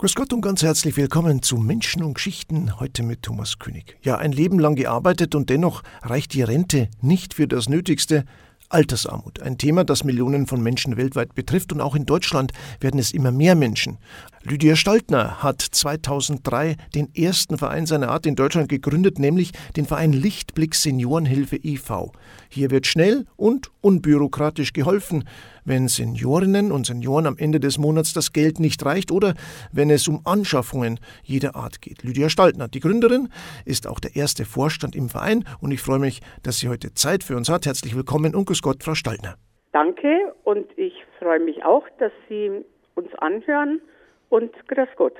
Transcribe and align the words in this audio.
Grüß 0.00 0.14
Gott 0.14 0.32
und 0.32 0.40
ganz 0.40 0.62
herzlich 0.62 0.96
willkommen 0.96 1.42
zu 1.42 1.58
Menschen 1.58 2.02
und 2.02 2.14
Geschichten, 2.14 2.80
heute 2.80 3.02
mit 3.02 3.22
Thomas 3.22 3.58
König. 3.58 3.98
Ja, 4.02 4.16
ein 4.16 4.32
Leben 4.32 4.58
lang 4.58 4.74
gearbeitet 4.74 5.34
und 5.34 5.50
dennoch 5.50 5.82
reicht 6.00 6.32
die 6.32 6.40
Rente 6.40 6.88
nicht 7.02 7.34
für 7.34 7.46
das 7.46 7.68
Nötigste. 7.68 8.24
Altersarmut, 8.70 9.42
ein 9.42 9.58
Thema, 9.58 9.84
das 9.84 10.04
Millionen 10.04 10.46
von 10.46 10.62
Menschen 10.62 10.96
weltweit 10.96 11.34
betrifft 11.34 11.72
und 11.72 11.82
auch 11.82 11.94
in 11.94 12.06
Deutschland 12.06 12.52
werden 12.80 12.98
es 12.98 13.12
immer 13.12 13.30
mehr 13.30 13.54
Menschen. 13.54 13.98
Lydia 14.42 14.74
Staltner 14.74 15.42
hat 15.42 15.60
2003 15.60 16.76
den 16.94 17.14
ersten 17.14 17.58
Verein 17.58 17.84
seiner 17.84 18.08
Art 18.08 18.24
in 18.24 18.36
Deutschland 18.36 18.68
gegründet, 18.70 19.18
nämlich 19.18 19.52
den 19.76 19.84
Verein 19.84 20.14
Lichtblick 20.14 20.76
Seniorenhilfe 20.76 21.56
e.V. 21.56 22.12
Hier 22.48 22.70
wird 22.70 22.86
schnell 22.86 23.26
und 23.36 23.70
unbürokratisch 23.82 24.72
geholfen, 24.72 25.24
wenn 25.70 25.86
Seniorinnen 25.86 26.72
und 26.72 26.86
Senioren 26.86 27.26
am 27.26 27.36
Ende 27.38 27.60
des 27.60 27.78
Monats 27.78 28.12
das 28.12 28.32
Geld 28.32 28.58
nicht 28.58 28.84
reicht 28.84 29.12
oder 29.12 29.34
wenn 29.72 29.88
es 29.88 30.08
um 30.08 30.20
Anschaffungen 30.24 30.98
jeder 31.22 31.54
Art 31.54 31.80
geht. 31.80 32.02
Lydia 32.02 32.28
Staltner, 32.28 32.66
die 32.66 32.80
Gründerin, 32.80 33.28
ist 33.64 33.86
auch 33.86 34.00
der 34.00 34.16
erste 34.16 34.44
Vorstand 34.44 34.96
im 34.96 35.08
Verein 35.08 35.44
und 35.60 35.70
ich 35.70 35.80
freue 35.80 36.00
mich, 36.00 36.22
dass 36.42 36.58
sie 36.58 36.68
heute 36.68 36.92
Zeit 36.94 37.22
für 37.22 37.36
uns 37.36 37.48
hat. 37.48 37.66
Herzlich 37.66 37.94
willkommen 37.94 38.34
und 38.34 38.46
grüß 38.46 38.62
Gott, 38.62 38.82
Frau 38.82 38.94
Staltner. 38.94 39.36
Danke 39.72 40.34
und 40.42 40.66
ich 40.76 40.94
freue 41.20 41.38
mich 41.38 41.64
auch, 41.64 41.86
dass 42.00 42.10
Sie 42.28 42.50
uns 42.96 43.08
anhören 43.18 43.80
und 44.28 44.50
grüß 44.66 44.88
Gott. 44.96 45.14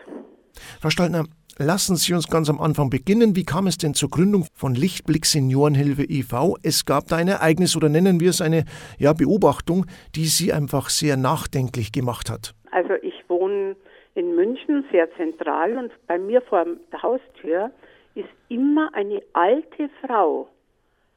Frau 0.80 0.90
Staltner, 0.90 1.26
lassen 1.60 1.96
Sie 1.96 2.14
uns 2.14 2.28
ganz 2.28 2.48
am 2.48 2.60
Anfang 2.60 2.90
beginnen. 2.90 3.36
Wie 3.36 3.44
kam 3.44 3.66
es 3.66 3.76
denn 3.76 3.94
zur 3.94 4.08
Gründung 4.08 4.46
von 4.54 4.74
Lichtblick 4.74 5.26
Seniorenhilfe 5.26 6.04
e.V.? 6.04 6.56
Es 6.62 6.86
gab 6.86 7.06
da 7.08 7.16
ein 7.16 7.28
Ereignis 7.28 7.76
oder 7.76 7.88
nennen 7.88 8.18
wir 8.18 8.30
es 8.30 8.40
eine 8.40 8.64
ja, 8.98 9.12
Beobachtung, 9.12 9.84
die 10.14 10.24
Sie 10.24 10.52
einfach 10.52 10.88
sehr 10.88 11.16
nachdenklich 11.16 11.92
gemacht 11.92 12.30
hat. 12.30 12.54
Also 12.70 12.94
ich 13.02 13.14
wohne 13.28 13.76
in 14.14 14.34
München, 14.34 14.84
sehr 14.90 15.14
zentral 15.16 15.76
und 15.76 15.92
bei 16.06 16.18
mir 16.18 16.40
vor 16.40 16.64
der 16.90 17.02
Haustür 17.02 17.70
ist 18.14 18.28
immer 18.48 18.92
eine 18.94 19.22
alte 19.34 19.90
Frau 20.04 20.48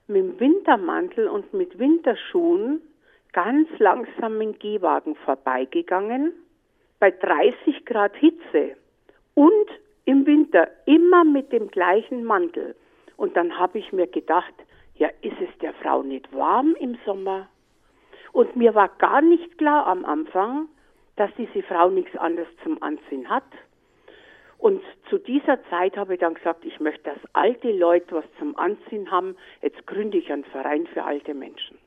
mit 0.07 0.17
dem 0.17 0.39
Wintermantel 0.39 1.27
und 1.27 1.53
mit 1.53 1.79
Winterschuhen 1.79 2.81
ganz 3.31 3.67
langsam 3.79 4.39
im 4.41 4.59
Gehwagen 4.59 5.15
vorbeigegangen 5.15 6.33
bei 6.99 7.11
30 7.11 7.85
Grad 7.85 8.15
Hitze 8.17 8.75
und 9.33 9.67
im 10.05 10.25
Winter 10.25 10.67
immer 10.85 11.23
mit 11.23 11.51
dem 11.51 11.69
gleichen 11.69 12.23
Mantel. 12.23 12.75
Und 13.17 13.35
dann 13.37 13.57
habe 13.57 13.79
ich 13.79 13.91
mir 13.93 14.07
gedacht, 14.07 14.53
ja, 14.95 15.09
ist 15.21 15.39
es 15.41 15.57
der 15.61 15.73
Frau 15.75 16.03
nicht 16.03 16.31
warm 16.33 16.75
im 16.79 16.97
Sommer? 17.05 17.47
Und 18.31 18.55
mir 18.55 18.73
war 18.75 18.89
gar 18.97 19.21
nicht 19.21 19.57
klar 19.57 19.85
am 19.87 20.05
Anfang, 20.05 20.67
dass 21.15 21.29
diese 21.37 21.63
Frau 21.63 21.89
nichts 21.89 22.15
anderes 22.17 22.47
zum 22.63 22.81
Anziehen 22.81 23.29
hat. 23.29 23.43
Und 24.57 24.81
zu 25.09 25.17
dieser 25.17 25.59
Zeit 25.69 25.97
habe 25.97 26.13
ich 26.13 26.19
dann 26.21 26.33
gesagt, 26.35 26.65
ich 26.65 26.79
möchte, 26.79 27.03
dass 27.03 27.17
alte 27.33 27.71
Leute 27.71 28.15
was 28.15 28.25
zum 28.39 28.57
Anziehen 28.57 29.11
haben. 29.11 29.35
Jetzt 29.61 29.85
gründe 29.85 30.17
ich 30.17 30.31
einen 30.31 30.45
Verein 30.45 30.87
für 30.87 31.03
alte 31.03 31.33
Menschen. 31.33 31.77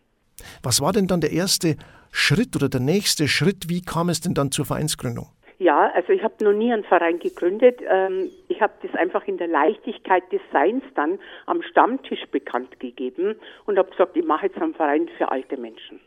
Was 0.62 0.80
war 0.80 0.92
denn 0.92 1.06
dann 1.06 1.20
der 1.20 1.32
erste 1.32 1.76
Schritt 2.12 2.54
oder 2.54 2.68
der 2.68 2.80
nächste 2.80 3.28
Schritt? 3.28 3.68
Wie 3.68 3.82
kam 3.82 4.08
es 4.08 4.20
denn 4.20 4.34
dann 4.34 4.52
zur 4.52 4.66
Vereinsgründung? 4.66 5.28
Ja, 5.58 5.90
also 5.94 6.12
ich 6.12 6.22
habe 6.22 6.44
noch 6.44 6.52
nie 6.52 6.72
einen 6.72 6.84
Verein 6.84 7.18
gegründet. 7.18 7.80
Ähm, 7.88 8.30
ich 8.48 8.60
habe 8.60 8.74
das 8.82 8.94
einfach 8.94 9.26
in 9.26 9.38
der 9.38 9.48
Leichtigkeit 9.48 10.30
des 10.30 10.42
Seins 10.52 10.84
dann 10.94 11.18
am 11.46 11.62
Stammtisch 11.62 12.26
bekannt 12.30 12.78
gegeben 12.78 13.36
und 13.64 13.78
habe 13.78 13.90
gesagt, 13.90 14.16
ich 14.16 14.24
mache 14.24 14.46
jetzt 14.46 14.60
einen 14.60 14.74
Verein 14.74 15.08
für 15.16 15.30
alte 15.30 15.56
Menschen. 15.56 16.00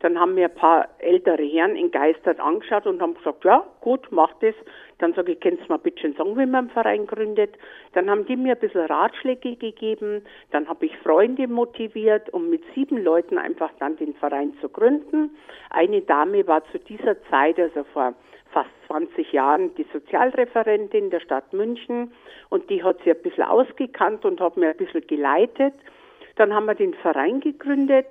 Dann 0.00 0.18
haben 0.18 0.34
mir 0.34 0.46
ein 0.46 0.54
paar 0.56 0.88
ältere 0.98 1.44
Herren 1.44 1.76
entgeistert 1.76 2.40
angeschaut 2.40 2.88
und 2.88 3.00
haben 3.00 3.14
gesagt, 3.14 3.44
ja, 3.44 3.64
gut, 3.80 4.08
mach 4.10 4.32
das. 4.40 4.54
Dann 4.98 5.14
sage 5.14 5.32
ich, 5.32 5.40
kennst 5.40 5.62
du 5.62 5.68
mal 5.68 5.78
bitte 5.78 6.00
schön 6.00 6.14
sagen, 6.14 6.36
wie 6.36 6.44
man 6.44 6.64
einen 6.64 6.70
Verein 6.70 7.06
gründet? 7.06 7.54
Dann 7.92 8.10
haben 8.10 8.26
die 8.26 8.34
mir 8.34 8.54
ein 8.54 8.58
bisschen 8.58 8.86
Ratschläge 8.86 9.54
gegeben. 9.54 10.24
Dann 10.50 10.68
habe 10.68 10.86
ich 10.86 10.98
Freunde 10.98 11.46
motiviert, 11.46 12.34
um 12.34 12.50
mit 12.50 12.64
sieben 12.74 12.98
Leuten 12.98 13.38
einfach 13.38 13.70
dann 13.78 13.96
den 13.96 14.14
Verein 14.14 14.54
zu 14.60 14.68
gründen. 14.68 15.36
Eine 15.70 16.00
Dame 16.00 16.48
war 16.48 16.64
zu 16.72 16.80
dieser 16.80 17.22
Zeit, 17.30 17.60
also 17.60 17.84
vor 17.92 18.14
fast 18.52 18.70
20 18.86 19.32
Jahren 19.32 19.74
die 19.74 19.86
Sozialreferentin 19.92 21.10
der 21.10 21.20
Stadt 21.20 21.52
München 21.52 22.12
und 22.50 22.68
die 22.70 22.82
hat 22.82 22.98
sich 22.98 23.14
ein 23.14 23.22
bisschen 23.22 23.44
ausgekannt 23.44 24.24
und 24.24 24.40
hat 24.40 24.56
mir 24.56 24.70
ein 24.70 24.76
bisschen 24.76 25.06
geleitet. 25.06 25.74
Dann 26.36 26.54
haben 26.54 26.66
wir 26.66 26.74
den 26.74 26.94
Verein 26.94 27.40
gegründet 27.40 28.06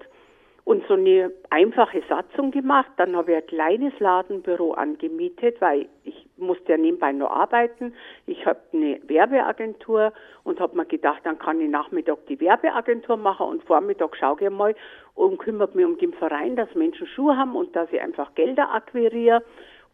und 0.63 0.85
so 0.88 0.94
eine 0.94 1.31
einfache 1.50 2.03
Satzung 2.07 2.52
gemacht. 2.52 2.91
Dann 2.97 3.16
habe 3.16 3.31
ich 3.31 3.38
ein 3.38 3.47
kleines 3.47 3.94
Ladenbüro 4.00 4.74
angemietet, 4.74 5.59
weil 5.59 5.88
ich 6.03 6.28
musste 6.38 6.73
ja 6.73 6.78
nebenbei 6.78 7.12
noch 7.12 7.31
arbeiten. 7.31 7.94
Ich 8.28 8.46
habe 8.46 8.59
eine 8.73 9.00
Werbeagentur 9.08 10.13
und 10.44 10.59
habe 10.59 10.78
mir 10.78 10.85
gedacht, 10.85 11.22
dann 11.23 11.40
kann 11.40 11.59
ich 11.62 11.69
Nachmittag 11.69 12.25
die 12.28 12.40
Werbeagentur 12.40 13.18
machen 13.18 13.47
und 13.47 13.63
Vormittag 13.63 14.16
schaue 14.18 14.38
ich 14.41 14.50
mal 14.50 14.75
und 15.16 15.40
kümmere 15.40 15.69
mich 15.73 15.85
um 15.85 15.97
den 15.97 16.13
Verein, 16.13 16.56
dass 16.56 16.73
Menschen 16.75 17.08
Schuhe 17.08 17.35
haben 17.35 17.56
und 17.56 17.75
dass 17.75 17.91
ich 17.91 18.02
einfach 18.02 18.34
Gelder 18.35 18.73
akquiriere. 18.73 19.44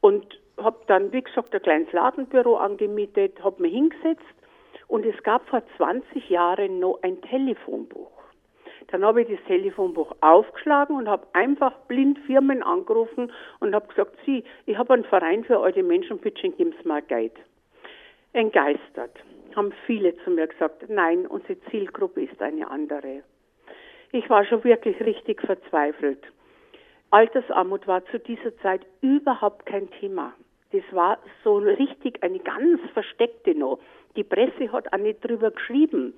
Und 0.02 0.40
habe 0.62 0.78
dann, 0.88 1.12
wie 1.12 1.22
gesagt, 1.22 1.53
ein 1.53 1.62
kleines 1.62 1.91
Ladenbüro 1.91 2.56
angemietet, 2.58 3.44
habe 3.44 3.62
mich 3.62 3.74
hingesetzt 3.74 4.24
und 4.88 5.06
es 5.06 5.22
gab 5.24 5.47
vor 5.50 5.62
20 5.78 6.30
Jahren 6.30 6.80
noch 6.80 7.00
ein 7.03 7.22
Telefonbuch. 7.22 8.12
Dann 8.88 9.03
habe 9.03 9.22
ich 9.22 9.28
das 9.28 9.46
Telefonbuch 9.47 10.16
aufgeschlagen 10.22 10.96
und 10.96 11.09
habe 11.09 11.28
einfach 11.34 11.74
blind 11.88 12.19
Firmen 12.19 12.63
angerufen 12.63 13.31
und 13.59 13.75
habe 13.75 13.88
gesagt, 13.88 14.16
Sie, 14.25 14.44
ich 14.66 14.78
habe 14.78 14.94
einen 14.94 15.03
Verein 15.03 15.44
für 15.44 15.59
alte 15.59 15.84
Menschen, 15.84 16.19
bitte 16.19 16.50
geben 16.50 16.74
Sie 16.81 16.88
mal 16.88 17.02
Geld. 17.02 17.34
Entgeistert 18.34 19.12
haben 19.56 19.74
viele 19.85 20.16
zu 20.24 20.29
mir 20.29 20.47
gesagt, 20.47 20.88
nein, 20.88 21.25
unsere 21.28 21.59
Zielgruppe 21.72 22.22
ist 22.22 22.41
eine 22.41 22.69
andere. 22.69 23.24
Ich 24.12 24.29
war 24.29 24.46
schon 24.46 24.64
wirklich 24.64 25.00
richtig 25.02 25.41
verzweifelt. 25.41 26.24
Altersarmut 27.12 27.88
war 27.88 28.06
zu 28.07 28.19
dieser 28.19 28.56
Zeit 28.57 28.85
überhaupt 29.01 29.66
kein 29.66 29.90
Thema. 29.91 30.34
Das 30.72 30.84
war 30.91 31.18
so 31.44 31.57
richtig 31.57 32.22
eine 32.23 32.40
ganz 32.40 32.81
versteckte 32.94 33.56
noch. 33.56 33.79
Die 34.16 34.23
Presse 34.23 34.72
hat 34.72 34.91
auch 34.91 34.97
nicht 34.97 35.22
drüber 35.22 35.51
geschrieben. 35.51 36.13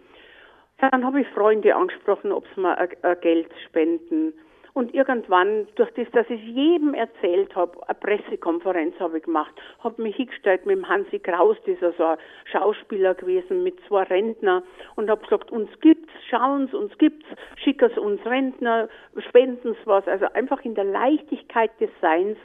Dann 0.79 1.05
habe 1.05 1.21
ich 1.21 1.27
Freunde 1.29 1.75
angesprochen, 1.75 2.31
ob 2.31 2.45
sie 2.55 2.61
mir 2.61 2.89
Geld 3.21 3.51
spenden. 3.67 4.33
Und 4.79 4.93
irgendwann, 4.93 5.67
durch 5.75 5.91
das, 5.95 6.09
dass 6.13 6.29
ich 6.29 6.41
jedem 6.41 6.93
erzählt 6.93 7.53
habe, 7.53 7.85
eine 7.85 7.95
Pressekonferenz 7.95 8.97
habe 8.97 9.17
ich 9.17 9.25
gemacht, 9.25 9.53
habe 9.83 10.01
mich 10.01 10.15
hingestellt 10.15 10.65
mit 10.65 10.77
dem 10.77 10.87
Hansi 10.87 11.19
Kraus, 11.19 11.57
dieser 11.67 11.91
so 11.91 12.05
ein 12.05 12.17
Schauspieler 12.45 13.13
gewesen, 13.13 13.61
mit 13.61 13.77
zwei 13.89 14.03
Rentner 14.03 14.63
und 14.95 15.09
habe 15.09 15.21
gesagt, 15.21 15.51
uns 15.51 15.69
gibt's, 15.81 16.13
schauen 16.29 16.69
Sie, 16.71 16.77
uns 16.77 16.97
gibt's, 16.97 17.25
Sie 17.61 17.99
uns 17.99 18.25
Rentner, 18.25 18.87
spenden 19.27 19.73
Sie 19.73 19.85
was. 19.85 20.07
Also 20.07 20.27
einfach 20.31 20.63
in 20.63 20.75
der 20.75 20.85
Leichtigkeit 20.85 21.71
des 21.81 21.89
Seins 21.99 22.37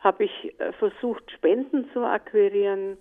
habe 0.00 0.24
ich 0.24 0.58
äh, 0.58 0.72
versucht, 0.72 1.30
Spenden 1.30 1.90
zu 1.92 2.00
akquirieren, 2.00 2.96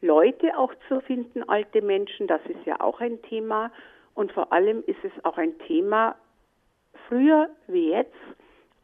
Leute 0.00 0.58
auch 0.58 0.72
zu 0.88 1.00
finden, 1.02 1.48
alte 1.48 1.80
Menschen, 1.80 2.26
das 2.26 2.40
ist 2.48 2.66
ja 2.66 2.80
auch 2.80 3.00
ein 3.00 3.22
Thema. 3.22 3.70
Und 4.14 4.32
vor 4.32 4.52
allem 4.52 4.82
ist 4.88 5.04
es 5.04 5.12
auch 5.24 5.38
ein 5.38 5.56
Thema, 5.60 6.16
früher 7.08 7.48
wie 7.68 7.90
jetzt, 7.90 8.14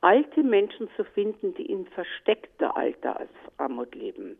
alte 0.01 0.43
Menschen 0.43 0.89
zu 0.97 1.05
finden, 1.05 1.55
die 1.55 1.67
in 1.67 1.87
versteckter 1.87 2.77
Altersarmut 2.77 3.95
leben. 3.95 4.37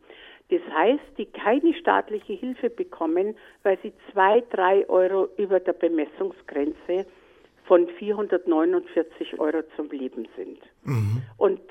Das 0.49 0.61
heißt, 0.71 1.03
die 1.17 1.25
keine 1.25 1.73
staatliche 1.73 2.33
Hilfe 2.33 2.69
bekommen, 2.69 3.35
weil 3.63 3.77
sie 3.81 3.93
zwei, 4.11 4.43
drei 4.51 4.87
Euro 4.89 5.29
über 5.37 5.59
der 5.59 5.73
Bemessungsgrenze 5.73 7.05
von 7.65 7.87
449 7.87 9.39
Euro 9.39 9.63
zum 9.75 9.89
Leben 9.89 10.27
sind. 10.35 10.59
Mhm. 10.83 11.21
Und 11.37 11.61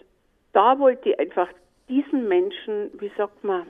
da 0.52 0.78
wollte 0.78 1.10
ich 1.10 1.18
einfach 1.18 1.48
diesen 1.88 2.28
Menschen, 2.28 2.90
wie 2.98 3.10
sagt 3.16 3.44
man, 3.44 3.66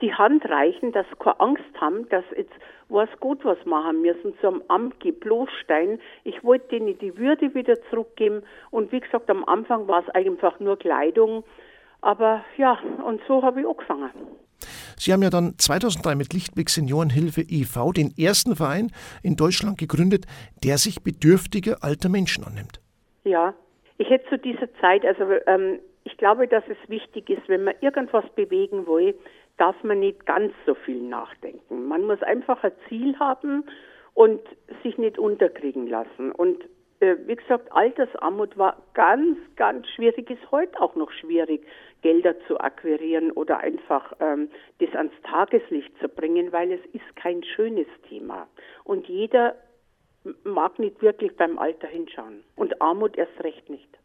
die 0.00 0.14
Hand 0.14 0.44
reichen, 0.48 0.92
dass 0.92 1.06
sie 1.08 1.16
keine 1.16 1.40
Angst 1.40 1.80
haben, 1.80 2.08
dass 2.08 2.24
jetzt 2.36 2.52
was 2.88 3.08
gut 3.20 3.44
was 3.44 3.64
machen 3.64 4.02
müssen, 4.02 4.34
zum 4.40 4.62
Amt 4.68 4.98
bloßsteigen. 5.20 6.00
Ich 6.24 6.42
wollte 6.42 6.68
denen 6.68 6.98
die 6.98 7.16
Würde 7.16 7.54
wieder 7.54 7.80
zurückgeben 7.88 8.42
und 8.70 8.92
wie 8.92 9.00
gesagt, 9.00 9.30
am 9.30 9.44
Anfang 9.44 9.86
war 9.88 10.02
es 10.02 10.08
einfach 10.14 10.58
nur 10.60 10.78
Kleidung. 10.78 11.44
Aber 12.00 12.44
ja, 12.56 12.78
und 13.04 13.20
so 13.28 13.42
habe 13.42 13.60
ich 13.60 13.66
angefangen. 13.66 14.10
Sie 14.96 15.12
haben 15.12 15.22
ja 15.22 15.30
dann 15.30 15.54
2003 15.56 16.14
mit 16.14 16.34
Lichtblick 16.34 16.68
Seniorenhilfe 16.68 17.42
e.V. 17.42 17.92
den 17.92 18.12
ersten 18.18 18.56
Verein 18.56 18.90
in 19.22 19.36
Deutschland 19.36 19.78
gegründet, 19.78 20.26
der 20.62 20.76
sich 20.76 21.02
bedürftige 21.02 21.82
alter 21.82 22.08
Menschen 22.08 22.44
annimmt. 22.44 22.80
Ja, 23.24 23.54
ich 23.96 24.10
hätte 24.10 24.28
zu 24.28 24.38
dieser 24.38 24.68
Zeit, 24.80 25.04
also 25.04 25.24
ähm, 25.46 25.78
ich 26.04 26.16
glaube, 26.16 26.48
dass 26.48 26.64
es 26.68 26.76
wichtig 26.88 27.30
ist, 27.30 27.48
wenn 27.48 27.64
man 27.64 27.74
irgendwas 27.80 28.24
bewegen 28.34 28.86
will, 28.86 29.14
darf 29.60 29.82
man 29.84 30.00
nicht 30.00 30.24
ganz 30.24 30.52
so 30.64 30.74
viel 30.74 31.02
nachdenken. 31.02 31.86
Man 31.86 32.06
muss 32.06 32.22
einfach 32.22 32.64
ein 32.64 32.72
Ziel 32.88 33.18
haben 33.18 33.64
und 34.14 34.40
sich 34.82 34.96
nicht 34.96 35.18
unterkriegen 35.18 35.86
lassen. 35.86 36.32
Und 36.32 36.64
äh, 37.00 37.16
wie 37.26 37.36
gesagt, 37.36 37.70
Altersarmut 37.70 38.56
war 38.56 38.82
ganz, 38.94 39.38
ganz 39.56 39.86
schwierig, 39.88 40.30
ist 40.30 40.50
heute 40.50 40.80
auch 40.80 40.96
noch 40.96 41.10
schwierig, 41.12 41.66
Gelder 42.02 42.34
zu 42.46 42.58
akquirieren 42.58 43.32
oder 43.32 43.58
einfach 43.58 44.14
ähm, 44.20 44.48
das 44.78 44.94
ans 44.94 45.12
Tageslicht 45.24 45.92
zu 45.98 46.08
bringen, 46.08 46.52
weil 46.52 46.72
es 46.72 46.84
ist 46.92 47.16
kein 47.16 47.42
schönes 47.42 47.88
Thema. 48.08 48.48
Und 48.84 49.08
jeder 49.08 49.56
mag 50.44 50.78
nicht 50.78 51.02
wirklich 51.02 51.36
beim 51.36 51.58
Alter 51.58 51.88
hinschauen. 51.88 52.44
Und 52.56 52.80
Armut 52.80 53.16
erst 53.16 53.42
recht 53.42 53.68
nicht. 53.68 53.99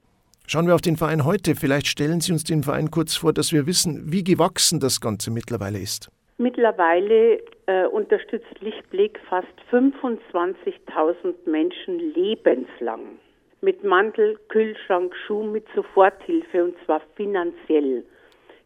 Schauen 0.47 0.67
wir 0.67 0.75
auf 0.75 0.81
den 0.81 0.95
Verein 0.95 1.25
heute. 1.25 1.55
Vielleicht 1.55 1.87
stellen 1.87 2.21
Sie 2.21 2.31
uns 2.31 2.43
den 2.43 2.61
Verein 2.61 2.91
kurz 2.91 3.15
vor, 3.15 3.33
dass 3.33 3.51
wir 3.51 3.65
wissen, 3.65 4.11
wie 4.11 4.23
gewachsen 4.23 4.79
das 4.79 5.01
Ganze 5.01 5.31
mittlerweile 5.31 5.79
ist. 5.79 6.11
Mittlerweile 6.37 7.41
äh, 7.65 7.87
unterstützt 7.87 8.59
Lichtblick 8.59 9.19
fast 9.27 9.47
25.000 9.71 11.33
Menschen 11.45 12.13
lebenslang. 12.13 13.17
Mit 13.61 13.83
Mantel, 13.83 14.37
Kühlschrank, 14.49 15.15
Schuh, 15.25 15.43
mit 15.43 15.65
Soforthilfe 15.73 16.63
und 16.63 16.75
zwar 16.85 17.01
finanziell. 17.15 18.03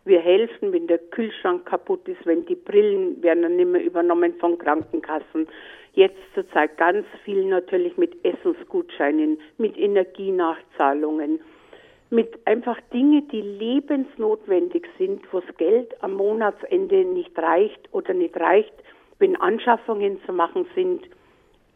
Wir 0.04 0.20
helfen, 0.20 0.74
wenn 0.74 0.88
der 0.88 0.98
Kühlschrank 0.98 1.66
kaputt 1.66 2.06
ist, 2.10 2.26
wenn 2.26 2.46
die 2.48 2.56
Brillen 2.56 3.22
werden 3.24 3.44
dann 3.44 3.56
nicht 3.56 3.70
mehr 3.70 3.84
übernommen 3.84 4.34
von 4.40 4.58
Krankenkassen. 4.58 5.48
Jetzt 5.94 6.20
zurzeit 6.34 6.78
ganz 6.78 7.06
viel 7.24 7.46
natürlich 7.46 7.96
mit 7.96 8.18
Essensgutscheinen, 8.26 9.40
mit 9.58 9.78
Energienachzahlungen 9.78 11.40
mit 12.10 12.40
einfach 12.46 12.80
Dinge, 12.92 13.22
die 13.32 13.42
lebensnotwendig 13.42 14.88
sind, 14.98 15.22
wo 15.32 15.42
das 15.42 15.58
Geld 15.58 15.94
am 16.04 16.14
Monatsende 16.14 17.06
nicht 17.06 17.38
reicht 17.38 17.88
oder 17.92 18.14
nicht 18.14 18.36
reicht, 18.38 18.74
wenn 19.20 19.36
Anschaffungen 19.36 20.20
zu 20.26 20.34
machen 20.34 20.66
sind, 20.76 21.04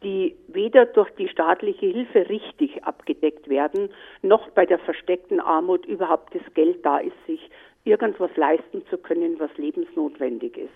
die 0.03 0.35
weder 0.47 0.85
durch 0.85 1.09
die 1.11 1.29
staatliche 1.29 1.85
Hilfe 1.85 2.27
richtig 2.29 2.83
abgedeckt 2.83 3.47
werden, 3.47 3.89
noch 4.21 4.49
bei 4.51 4.65
der 4.65 4.79
versteckten 4.79 5.39
Armut 5.39 5.85
überhaupt 5.85 6.35
das 6.35 6.41
Geld 6.53 6.85
da 6.85 6.97
ist, 6.97 7.15
sich 7.25 7.49
irgendwas 7.85 8.35
leisten 8.35 8.83
zu 8.89 8.97
können, 8.97 9.39
was 9.39 9.55
lebensnotwendig 9.57 10.57
ist. 10.57 10.69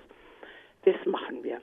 Das 0.86 0.96
machen 1.06 1.44
wir. 1.44 1.60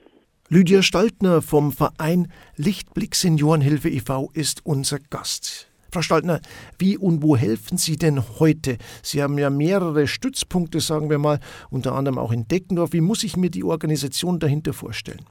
Lydia 0.51 0.83
Staltner 0.83 1.41
vom 1.41 1.73
Verein 1.73 2.31
Lichtblick 2.57 3.15
Seniorenhilfe 3.15 3.89
e.V. 3.89 4.31
ist 4.35 4.61
unser 4.65 4.99
Gast. 4.99 5.74
Frau 5.95 6.03
Staltner, 6.03 6.41
wie 6.77 6.99
und 6.99 7.23
wo 7.23 7.37
helfen 7.37 7.79
Sie 7.79 7.97
denn 7.97 8.19
heute? 8.41 8.79
Sie 9.01 9.23
haben 9.23 9.39
ja 9.39 9.49
mehrere 9.49 10.09
Stützpunkte, 10.09 10.81
sagen 10.81 11.09
wir 11.09 11.19
mal, 11.19 11.39
unter 11.71 11.93
anderem 11.93 12.19
auch 12.19 12.33
in 12.33 12.49
Deckendorf. 12.49 12.93
Wie 12.93 13.01
muss 13.01 13.23
ich 13.23 13.37
mir 13.37 13.49
die 13.49 13.63
Organisation 13.63 14.41
dahinter 14.41 14.73
vorstellen? 14.73 15.25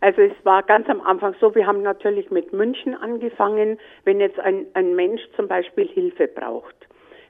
Also 0.00 0.20
es 0.20 0.32
war 0.44 0.64
ganz 0.64 0.86
am 0.90 1.00
Anfang 1.00 1.34
so, 1.40 1.54
wir 1.54 1.66
haben 1.66 1.82
natürlich 1.82 2.30
mit 2.30 2.52
München 2.52 2.94
angefangen, 2.94 3.78
wenn 4.04 4.20
jetzt 4.20 4.38
ein, 4.38 4.66
ein 4.74 4.94
Mensch 4.94 5.22
zum 5.34 5.48
Beispiel 5.48 5.88
Hilfe 5.88 6.28
braucht. 6.28 6.74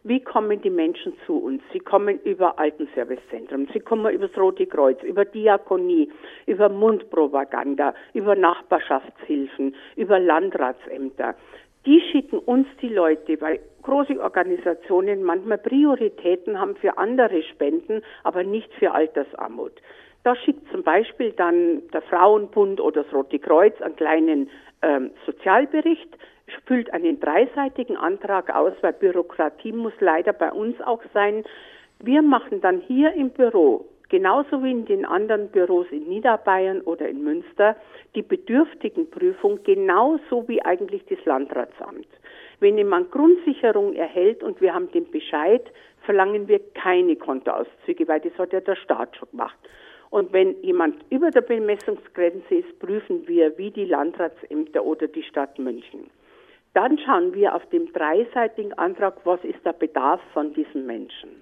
Wie 0.05 0.19
kommen 0.19 0.61
die 0.61 0.71
Menschen 0.71 1.13
zu 1.27 1.37
uns? 1.37 1.63
Sie 1.73 1.79
kommen 1.79 2.19
über 2.25 2.59
Altenservicezentrum, 2.59 3.69
sie 3.73 3.79
kommen 3.79 4.13
über 4.13 4.27
das 4.27 4.37
Rote 4.37 4.67
Kreuz, 4.67 5.01
über 5.05 5.25
Diakonie, 5.25 6.11
über 6.47 6.69
Mundpropaganda, 6.69 7.95
über 8.13 8.35
Nachbarschaftshilfen, 8.35 9.77
über 9.95 10.19
Landratsämter 10.19 11.37
die 11.87 12.01
schicken 12.13 12.39
uns 12.39 12.67
die 12.81 12.89
Leute, 12.89 13.41
weil 13.41 13.61
große 13.83 14.21
Organisationen 14.21 15.23
manchmal 15.23 15.59
Prioritäten 15.59 16.59
haben 16.59 16.77
für 16.77 16.99
andere 16.99 17.43
Spenden, 17.43 18.03
aber 18.23 18.45
nicht 18.45 18.73
für 18.75 18.93
Altersarmut. 18.93 19.73
Da 20.25 20.37
schickt 20.37 20.71
zum 20.71 20.85
Beispiel 20.85 21.33
dann 21.33 21.83
der 21.93 22.03
Frauenbund 22.03 22.81
oder 22.81 23.03
das 23.03 23.13
Rote 23.13 23.41
Kreuz 23.41 23.81
einen 23.83 23.97
kleinen 23.97 24.51
ähm, 24.83 25.11
Sozialbericht, 25.27 26.17
füllt 26.67 26.93
einen 26.93 27.19
dreiseitigen 27.19 27.97
Antrag 27.97 28.55
aus, 28.55 28.75
weil 28.83 28.93
Bürokratie 28.93 29.73
muss 29.73 29.95
leider 30.01 30.33
bei 30.33 30.53
uns 30.53 30.81
auch 30.83 31.03
sein. 31.13 31.45
Wir 31.99 32.23
machen 32.23 32.61
dann 32.61 32.81
hier 32.81 33.13
im 33.15 33.31
Büro 33.31 33.87
genauso 34.13 34.63
wie 34.63 34.71
in 34.71 34.85
den 34.85 35.07
anderen 35.07 35.49
Büros 35.49 35.87
in 35.91 36.07
Niederbayern 36.07 36.83
oder 36.83 37.09
in 37.09 37.25
Münster, 37.25 37.75
die 38.15 38.21
Bedürftigenprüfung 38.21 39.63
genauso 39.65 40.47
wie 40.49 40.63
eigentlich 40.63 41.03
das 41.09 41.25
Landratsamt. 41.25 42.07
Wenn 42.61 42.77
jemand 42.77 43.11
Grundsicherung 43.11 43.95
erhält 43.95 44.43
und 44.43 44.61
wir 44.61 44.75
haben 44.75 44.93
den 44.93 45.11
Bescheid, 45.11 45.63
verlangen 46.03 46.47
wir 46.47 46.61
keine 46.75 47.17
Kontoauszüge, 47.17 48.07
weil 48.07 48.21
das 48.21 48.37
hat 48.37 48.53
ja 48.53 48.61
der 48.61 48.77
Staat 48.77 49.17
schon 49.17 49.31
gemacht. 49.31 49.59
Und 50.11 50.31
wenn 50.35 50.63
jemand 50.63 50.97
über 51.09 51.31
der 51.31 51.41
Bemessungsgrenze 51.41 52.57
ist, 52.57 52.79
prüfen 52.81 53.27
wir 53.27 53.57
wie 53.57 53.71
die 53.71 53.87
Landratsämter 53.87 54.85
oder 54.85 55.09
die 55.09 55.23
Stadt 55.23 55.59
München. 55.59 56.11
Dann 56.75 56.99
schauen 56.99 57.33
wir 57.33 57.55
auf 57.55 57.65
dem 57.71 57.91
dreiseitigen 57.95 58.75
Antrag, 58.75 59.25
was 59.25 59.43
ist 59.43 59.65
der 59.65 59.73
Bedarf 59.73 60.21
von 60.35 60.53
diesen 60.53 60.85
Menschen. 60.85 61.42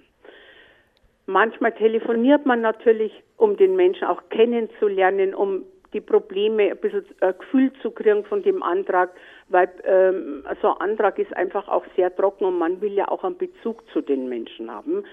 Manchmal 1.25 1.73
telefoniert 1.73 2.45
man 2.45 2.61
natürlich, 2.61 3.23
um 3.37 3.55
den 3.57 3.75
Menschen 3.75 4.07
auch 4.07 4.21
kennenzulernen, 4.29 5.33
um 5.33 5.65
die 5.93 6.01
Probleme 6.01 6.71
ein 6.71 6.77
bisschen 6.77 7.05
ein 7.19 7.37
Gefühl 7.37 7.71
zu 7.81 7.91
kriegen 7.91 8.23
von 8.23 8.43
dem 8.43 8.63
Antrag, 8.63 9.11
weil 9.49 9.69
ähm, 9.83 10.43
so 10.61 10.69
ein 10.69 10.91
Antrag 10.91 11.19
ist 11.19 11.35
einfach 11.35 11.67
auch 11.67 11.83
sehr 11.95 12.15
trocken 12.15 12.45
und 12.45 12.57
man 12.57 12.81
will 12.81 12.93
ja 12.93 13.07
auch 13.09 13.23
einen 13.23 13.37
Bezug 13.37 13.83
zu 13.91 14.01
den 14.01 14.29
Menschen 14.29 14.71
haben, 14.71 15.03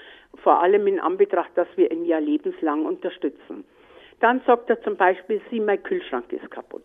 vor 0.43 0.63
allem 0.63 0.87
in 0.87 1.01
Anbetracht, 1.01 1.51
dass 1.57 1.69
wir 1.77 1.91
ihn 1.91 2.05
ja 2.05 2.19
lebenslang 2.19 2.87
unterstützen. 2.87 3.65
Dann 4.21 4.41
sagt 4.47 4.71
er 4.71 4.81
zum 4.83 4.97
Beispiel, 4.97 5.41
Sie, 5.51 5.61
mein 5.61 5.83
Kühlschrank 5.83 6.33
ist 6.33 6.51
kaputt. 6.51 6.85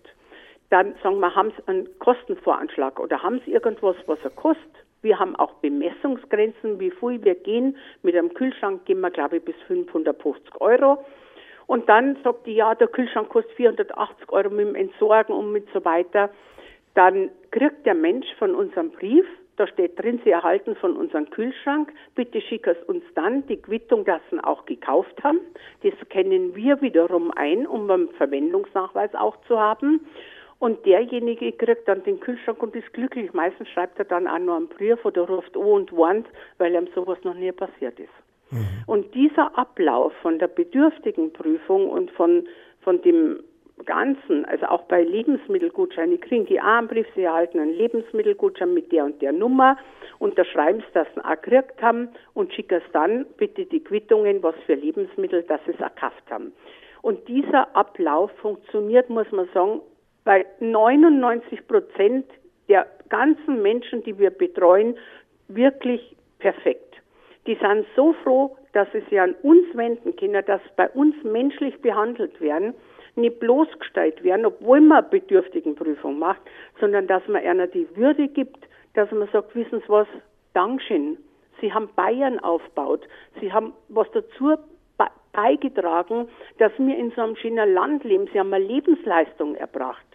Dann 0.69 0.95
sagen 1.03 1.19
wir, 1.19 1.35
haben 1.35 1.51
Sie 1.51 1.67
einen 1.67 1.87
Kostenvoranschlag 1.99 2.99
oder 2.99 3.21
haben 3.21 3.41
Sie 3.45 3.53
irgendwas, 3.53 3.95
was 4.07 4.19
er 4.23 4.31
kostet? 4.31 4.82
Wir 5.03 5.19
haben 5.19 5.35
auch 5.35 5.53
Bemessungsgrenzen, 5.55 6.79
wie 6.79 6.89
viel 6.89 7.23
wir 7.23 7.35
gehen. 7.35 7.77
Mit 8.01 8.15
einem 8.15 8.33
Kühlschrank 8.33 8.85
gehen 8.85 9.01
wir, 9.01 9.11
glaube 9.11 9.37
ich, 9.37 9.43
bis 9.43 9.55
550 9.67 10.61
Euro. 10.61 11.05
Und 11.67 11.87
dann 11.89 12.17
sagt 12.23 12.47
die, 12.47 12.55
ja, 12.55 12.73
der 12.73 12.87
Kühlschrank 12.87 13.29
kostet 13.29 13.53
480 13.55 14.31
Euro 14.31 14.49
mit 14.49 14.67
dem 14.67 14.75
Entsorgen 14.75 15.33
und 15.35 15.51
mit 15.51 15.67
so 15.73 15.83
weiter. 15.83 16.29
Dann 16.93 17.29
kriegt 17.51 17.85
der 17.85 17.95
Mensch 17.95 18.27
von 18.37 18.55
unserem 18.55 18.91
Brief, 18.91 19.25
da 19.55 19.67
steht 19.67 20.01
drin, 20.01 20.19
Sie 20.23 20.31
erhalten 20.31 20.75
von 20.75 20.97
unserem 20.97 21.29
Kühlschrank, 21.29 21.91
bitte 22.15 22.41
schick 22.41 22.65
es 22.65 22.77
uns 22.87 23.03
dann 23.13 23.45
die 23.47 23.57
Quittung, 23.57 24.03
dass 24.03 24.21
Sie 24.31 24.43
auch 24.43 24.65
gekauft 24.65 25.23
haben. 25.23 25.39
Das 25.83 25.93
kennen 26.09 26.55
wir 26.55 26.81
wiederum 26.81 27.31
ein, 27.35 27.67
um 27.67 27.89
einen 27.89 28.09
Verwendungsnachweis 28.13 29.13
auch 29.13 29.37
zu 29.47 29.59
haben. 29.59 30.05
Und 30.63 30.85
derjenige 30.85 31.51
kriegt 31.51 31.89
dann 31.89 32.03
den 32.03 32.21
Kühlschrank 32.21 32.63
und 32.63 32.73
ist 32.73 32.93
glücklich. 32.93 33.33
Meistens 33.33 33.67
schreibt 33.67 33.99
er 33.99 34.05
dann 34.05 34.29
auch 34.29 34.39
noch 34.39 34.55
einen 34.55 34.69
Brief 34.69 35.03
oder 35.03 35.23
ruft 35.23 35.57
an 35.57 35.63
und 35.63 35.91
warnt, 35.91 36.25
weil 36.57 36.73
ihm 36.73 36.87
sowas 36.95 37.17
noch 37.25 37.33
nie 37.33 37.51
passiert 37.51 37.99
ist. 37.99 38.13
Mhm. 38.49 38.65
Und 38.87 39.13
dieser 39.13 39.57
Ablauf 39.57 40.13
von 40.21 40.39
der 40.39 40.47
Bedürftigenprüfung 40.47 41.89
und 41.89 42.11
von, 42.11 42.47
von 42.79 43.01
dem 43.01 43.43
Ganzen, 43.83 44.45
also 44.45 44.67
auch 44.67 44.83
bei 44.83 45.03
Lebensmittelgutscheinen, 45.03 46.21
kriegen 46.21 46.45
die 46.45 46.61
auch 46.61 46.77
einen 46.77 46.87
Brief, 46.87 47.07
sie 47.13 47.23
erhalten 47.23 47.59
einen 47.59 47.73
Lebensmittelgutschein 47.73 48.73
mit 48.73 48.89
der 48.93 49.03
und 49.03 49.21
der 49.21 49.33
Nummer, 49.33 49.75
unterschreiben 50.19 50.81
es, 50.87 50.93
dass 50.93 51.09
sie 51.13 51.25
auch 51.25 51.41
gekriegt 51.41 51.81
haben 51.81 52.07
und 52.35 52.53
schicken 52.53 52.75
es 52.75 52.91
dann 52.93 53.25
bitte 53.35 53.65
die 53.65 53.83
Quittungen, 53.83 54.41
was 54.41 54.55
für 54.65 54.75
Lebensmittel, 54.75 55.43
dass 55.43 55.59
sie 55.65 55.71
es 55.71 55.79
erkauft 55.81 56.23
haben. 56.29 56.53
Und 57.01 57.27
dieser 57.27 57.75
Ablauf 57.75 58.31
funktioniert, 58.37 59.09
muss 59.09 59.29
man 59.33 59.49
sagen, 59.53 59.81
bei 60.23 60.45
99 60.59 61.67
Prozent 61.67 62.25
der 62.69 62.87
ganzen 63.09 63.61
Menschen, 63.61 64.03
die 64.03 64.17
wir 64.17 64.29
betreuen, 64.29 64.97
wirklich 65.47 66.15
perfekt. 66.39 66.95
Die 67.45 67.55
sind 67.55 67.85
so 67.95 68.13
froh, 68.23 68.57
dass 68.71 68.87
sie 68.91 69.01
sich 69.01 69.19
an 69.19 69.35
uns 69.43 69.65
wenden 69.75 70.15
können, 70.15 70.43
dass 70.45 70.61
bei 70.75 70.89
uns 70.89 71.15
menschlich 71.23 71.79
behandelt 71.81 72.39
werden, 72.41 72.73
nicht 73.15 73.39
bloßgestellt 73.39 74.23
werden, 74.23 74.45
obwohl 74.45 74.81
man 74.81 74.99
eine 74.99 75.09
Bedürftigenprüfung 75.09 76.17
macht, 76.17 76.41
sondern 76.79 77.07
dass 77.07 77.27
man 77.27 77.43
einer 77.43 77.67
die 77.67 77.87
Würde 77.95 78.27
gibt, 78.27 78.67
dass 78.93 79.11
man 79.11 79.27
sagt, 79.31 79.55
wissen 79.55 79.81
Sie 79.81 79.89
was, 79.89 80.07
Dankeschön. 80.53 81.17
Sie 81.61 81.71
haben 81.71 81.89
Bayern 81.95 82.39
aufgebaut. 82.39 83.07
Sie 83.39 83.51
haben 83.51 83.73
was 83.89 84.07
dazu 84.11 84.55
beigetragen, 85.33 86.27
dass 86.59 86.71
wir 86.77 86.97
in 86.97 87.11
so 87.11 87.21
einem 87.21 87.35
schönen 87.35 87.73
Land 87.73 88.03
leben. 88.03 88.29
Sie 88.31 88.39
haben 88.39 88.53
eine 88.53 88.63
Lebensleistung 88.63 89.55
erbracht. 89.55 90.05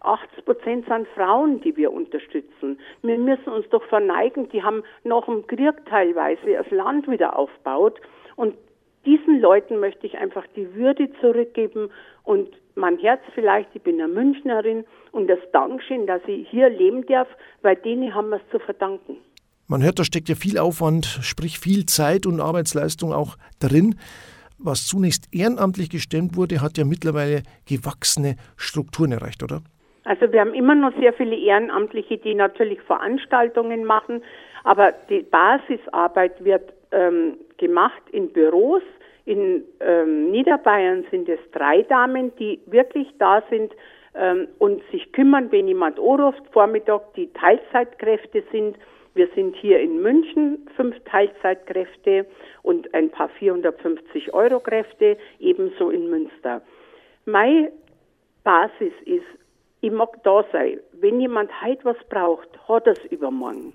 80 0.00 0.44
Prozent 0.44 0.86
sind 0.88 1.06
Frauen, 1.14 1.60
die 1.60 1.76
wir 1.76 1.92
unterstützen. 1.92 2.80
Wir 3.02 3.18
müssen 3.18 3.50
uns 3.50 3.68
doch 3.68 3.84
verneigen, 3.84 4.48
die 4.48 4.62
haben 4.62 4.82
nach 5.04 5.26
dem 5.26 5.46
Krieg 5.46 5.74
teilweise 5.88 6.54
das 6.54 6.70
Land 6.70 7.08
wieder 7.08 7.38
aufgebaut. 7.38 8.00
Und 8.34 8.56
diesen 9.04 9.40
Leuten 9.40 9.78
möchte 9.78 10.06
ich 10.06 10.18
einfach 10.18 10.44
die 10.56 10.74
Würde 10.74 11.08
zurückgeben 11.20 11.90
und 12.24 12.48
mein 12.74 12.98
Herz 12.98 13.20
vielleicht, 13.34 13.68
ich 13.74 13.82
bin 13.82 14.00
eine 14.00 14.08
Münchnerin 14.08 14.84
und 15.10 15.28
das 15.28 15.38
Dankeschön, 15.52 16.06
dass 16.06 16.22
ich 16.26 16.48
hier 16.48 16.70
leben 16.70 17.04
darf, 17.06 17.28
weil 17.60 17.76
denen 17.76 18.14
haben 18.14 18.30
wir 18.30 18.36
es 18.36 18.50
zu 18.50 18.58
verdanken. 18.58 19.18
Man 19.66 19.82
hört, 19.82 19.98
da 19.98 20.04
steckt 20.04 20.28
ja 20.28 20.34
viel 20.34 20.58
Aufwand, 20.58 21.06
sprich 21.06 21.58
viel 21.58 21.86
Zeit 21.86 22.26
und 22.26 22.40
Arbeitsleistung 22.40 23.12
auch 23.12 23.36
drin. 23.60 23.96
Was 24.64 24.86
zunächst 24.86 25.28
ehrenamtlich 25.34 25.90
gestemmt 25.90 26.36
wurde, 26.36 26.60
hat 26.60 26.78
ja 26.78 26.84
mittlerweile 26.84 27.42
gewachsene 27.68 28.36
Strukturen 28.56 29.12
erreicht, 29.12 29.42
oder? 29.42 29.62
Also 30.04 30.32
wir 30.32 30.40
haben 30.40 30.54
immer 30.54 30.74
noch 30.74 30.92
sehr 30.98 31.12
viele 31.12 31.36
Ehrenamtliche, 31.36 32.18
die 32.18 32.34
natürlich 32.34 32.80
Veranstaltungen 32.82 33.84
machen, 33.84 34.22
aber 34.64 34.92
die 35.08 35.22
Basisarbeit 35.22 36.44
wird 36.44 36.72
ähm, 36.90 37.36
gemacht 37.58 38.02
in 38.10 38.32
Büros. 38.32 38.82
In 39.24 39.62
ähm, 39.80 40.30
Niederbayern 40.30 41.04
sind 41.10 41.28
es 41.28 41.38
drei 41.52 41.82
Damen, 41.82 42.32
die 42.38 42.60
wirklich 42.66 43.08
da 43.18 43.42
sind 43.50 43.72
ähm, 44.14 44.48
und 44.58 44.82
sich 44.90 45.12
kümmern, 45.12 45.52
wenn 45.52 45.68
jemand 45.68 45.98
anruft, 45.98 46.42
Vormittag, 46.52 47.14
die 47.14 47.32
Teilzeitkräfte 47.32 48.42
sind. 48.50 48.76
Wir 49.14 49.28
sind 49.34 49.56
hier 49.56 49.78
in 49.80 50.00
München 50.00 50.66
fünf 50.76 50.98
Teilzeitkräfte 51.04 52.26
und 52.62 52.92
ein 52.94 53.10
paar 53.10 53.28
450 53.28 54.32
Euro 54.32 54.60
Kräfte, 54.60 55.18
ebenso 55.38 55.90
in 55.90 56.08
Münster. 56.08 56.62
Meine 57.26 57.70
Basis 58.42 58.92
ist, 59.04 59.26
ich 59.82 59.90
mag 59.90 60.22
da 60.22 60.44
sein. 60.52 60.80
Wenn 60.92 61.20
jemand 61.20 61.50
heute 61.62 61.84
was 61.84 61.96
braucht, 62.08 62.48
hat 62.68 62.86
er 62.86 62.92
es 62.92 63.04
übermorgen. 63.10 63.74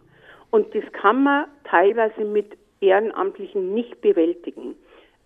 Und 0.49 0.73
das 0.73 0.83
kann 0.93 1.23
man 1.23 1.45
teilweise 1.65 2.23
mit 2.23 2.57
Ehrenamtlichen 2.79 3.73
nicht 3.73 4.01
bewältigen. 4.01 4.75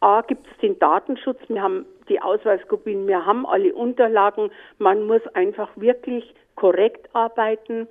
A 0.02 0.22
gibt 0.22 0.48
es 0.48 0.58
den 0.58 0.80
Datenschutz, 0.80 1.40
wir 1.48 1.62
haben 1.62 1.86
die 2.10 2.20
Ausweiskopien, 2.20 3.08
wir 3.08 3.26
haben 3.26 3.46
alle 3.46 3.74
Unterlagen. 3.74 4.52
Man 4.80 5.06
muss 5.06 5.22
einfach 5.36 5.70
wirklich 5.76 6.34
korrekt 6.56 7.08
arbeiten, 7.14 7.88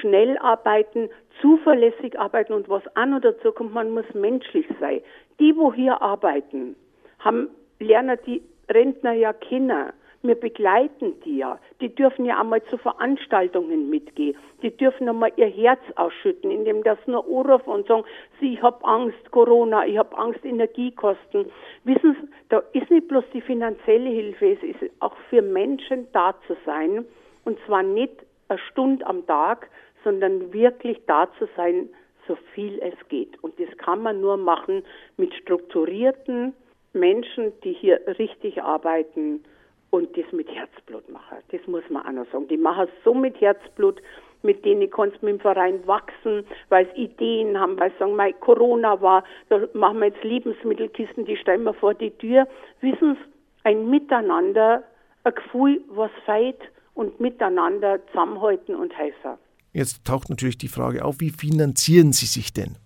schnell 0.00 0.38
arbeiten, 0.38 1.08
zuverlässig 1.40 2.18
arbeiten 2.18 2.52
und 2.52 2.68
was 2.68 2.82
auch 2.96 3.06
noch 3.06 3.20
dazu 3.20 3.52
kommt, 3.52 3.72
man 3.72 3.90
muss 3.90 4.12
menschlich 4.14 4.66
sein. 4.80 5.00
Die, 5.38 5.56
wo 5.56 5.72
hier 5.72 6.00
arbeiten, 6.02 6.76
haben 7.20 7.48
lernen 7.78 8.18
die 8.26 8.42
Rentner 8.68 9.12
ja 9.12 9.32
Kinder. 9.32 9.92
Wir 10.22 10.34
begleiten 10.34 11.14
die 11.24 11.38
ja. 11.38 11.60
Die 11.80 11.94
dürfen 11.94 12.24
ja 12.24 12.40
einmal 12.40 12.62
zu 12.64 12.76
Veranstaltungen 12.76 13.88
mitgehen. 13.88 14.36
Die 14.62 14.76
dürfen 14.76 15.08
einmal 15.08 15.30
ihr 15.36 15.46
Herz 15.46 15.80
ausschütten, 15.94 16.50
indem 16.50 16.82
das 16.82 16.98
nur 17.06 17.24
anrufen 17.24 17.70
und 17.70 17.86
sagen, 17.86 18.04
sie, 18.40 18.54
ich 18.54 18.62
habe 18.62 18.84
Angst, 18.84 19.30
Corona, 19.30 19.86
ich 19.86 19.96
habe 19.96 20.18
Angst, 20.18 20.44
Energiekosten. 20.44 21.46
Wissen 21.84 22.16
Sie, 22.20 22.28
da 22.48 22.62
ist 22.72 22.90
nicht 22.90 23.06
bloß 23.06 23.24
die 23.32 23.40
finanzielle 23.40 24.10
Hilfe, 24.10 24.52
es 24.52 24.62
ist 24.64 24.90
auch 24.98 25.14
für 25.30 25.40
Menschen 25.40 26.08
da 26.12 26.34
zu 26.48 26.56
sein. 26.66 27.04
Und 27.44 27.58
zwar 27.66 27.84
nicht 27.84 28.16
eine 28.48 28.58
Stunde 28.70 29.06
am 29.06 29.26
Tag, 29.26 29.68
sondern 30.04 30.52
wirklich 30.52 31.00
da 31.06 31.28
zu 31.38 31.48
sein, 31.56 31.88
so 32.26 32.36
viel 32.54 32.78
es 32.80 33.08
geht. 33.08 33.42
Und 33.42 33.58
das 33.58 33.68
kann 33.78 34.02
man 34.02 34.20
nur 34.20 34.36
machen 34.36 34.82
mit 35.16 35.34
strukturierten 35.34 36.54
Menschen, 36.92 37.52
die 37.64 37.72
hier 37.72 38.00
richtig 38.18 38.62
arbeiten 38.62 39.42
und 39.90 40.16
das 40.16 40.30
mit 40.32 40.48
Herzblut 40.54 41.08
machen. 41.08 41.38
Das 41.50 41.66
muss 41.66 41.82
man 41.88 42.06
auch 42.06 42.12
noch 42.12 42.30
sagen. 42.30 42.48
Die 42.48 42.56
machen 42.56 42.84
es 42.84 43.04
so 43.04 43.14
mit 43.14 43.40
Herzblut, 43.40 44.00
mit 44.42 44.64
denen 44.64 44.90
kannst 44.90 45.20
du 45.20 45.26
mit 45.26 45.36
dem 45.36 45.40
Verein 45.40 45.86
wachsen, 45.86 46.44
weil 46.68 46.86
sie 46.94 47.04
Ideen 47.04 47.58
haben, 47.58 47.78
weil 47.80 47.90
sie 47.92 47.98
sagen, 47.98 48.16
mein 48.16 48.38
Corona 48.40 49.00
war, 49.00 49.24
da 49.48 49.66
machen 49.72 49.98
wir 50.00 50.08
jetzt 50.08 50.22
Lebensmittelkisten, 50.22 51.24
die 51.24 51.36
stellen 51.36 51.64
wir 51.64 51.74
vor 51.74 51.94
die 51.94 52.10
Tür. 52.12 52.46
Wissen 52.80 53.14
Sie, 53.14 53.32
ein 53.64 53.88
Miteinander, 53.90 54.84
ein 55.24 55.34
Gefühl, 55.34 55.82
was 55.88 56.10
feit 56.24 56.58
und 56.98 57.20
miteinander 57.20 58.04
zusammenhalten 58.08 58.74
und 58.74 58.92
helfen. 58.98 59.38
Jetzt 59.72 60.04
taucht 60.04 60.30
natürlich 60.30 60.58
die 60.58 60.68
Frage 60.68 61.04
auf, 61.04 61.20
wie 61.20 61.30
finanzieren 61.30 62.12
Sie 62.12 62.26
sich 62.26 62.52
denn? 62.52 62.76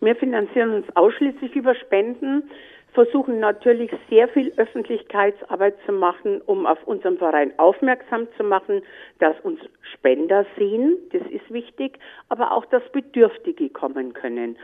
Wir 0.00 0.14
finanzieren 0.14 0.72
uns 0.72 0.86
ausschließlich 0.94 1.56
über 1.56 1.74
Spenden 1.74 2.44
versuchen 2.92 3.38
natürlich 3.38 3.90
sehr 4.08 4.28
viel 4.28 4.52
Öffentlichkeitsarbeit 4.56 5.76
zu 5.86 5.92
machen, 5.92 6.40
um 6.46 6.66
auf 6.66 6.78
unseren 6.86 7.18
Verein 7.18 7.52
aufmerksam 7.58 8.26
zu 8.36 8.44
machen, 8.44 8.82
dass 9.18 9.38
uns 9.40 9.60
Spender 9.94 10.44
sehen, 10.58 10.96
das 11.12 11.22
ist 11.30 11.48
wichtig, 11.52 11.98
aber 12.28 12.52
auch, 12.52 12.64
dass 12.66 12.82
Bedürftige 12.92 13.68
kommen 13.68 14.12
können. 14.12 14.56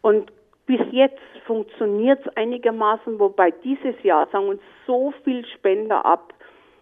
Und 0.00 0.32
bis 0.66 0.80
jetzt 0.90 1.20
funktioniert 1.46 2.20
es 2.24 2.36
einigermaßen, 2.36 3.18
wobei 3.18 3.50
dieses 3.50 4.02
Jahr 4.02 4.26
sagen 4.32 4.48
uns 4.48 4.62
so 4.86 5.12
viel 5.24 5.44
Spender 5.46 6.04
ab, 6.04 6.32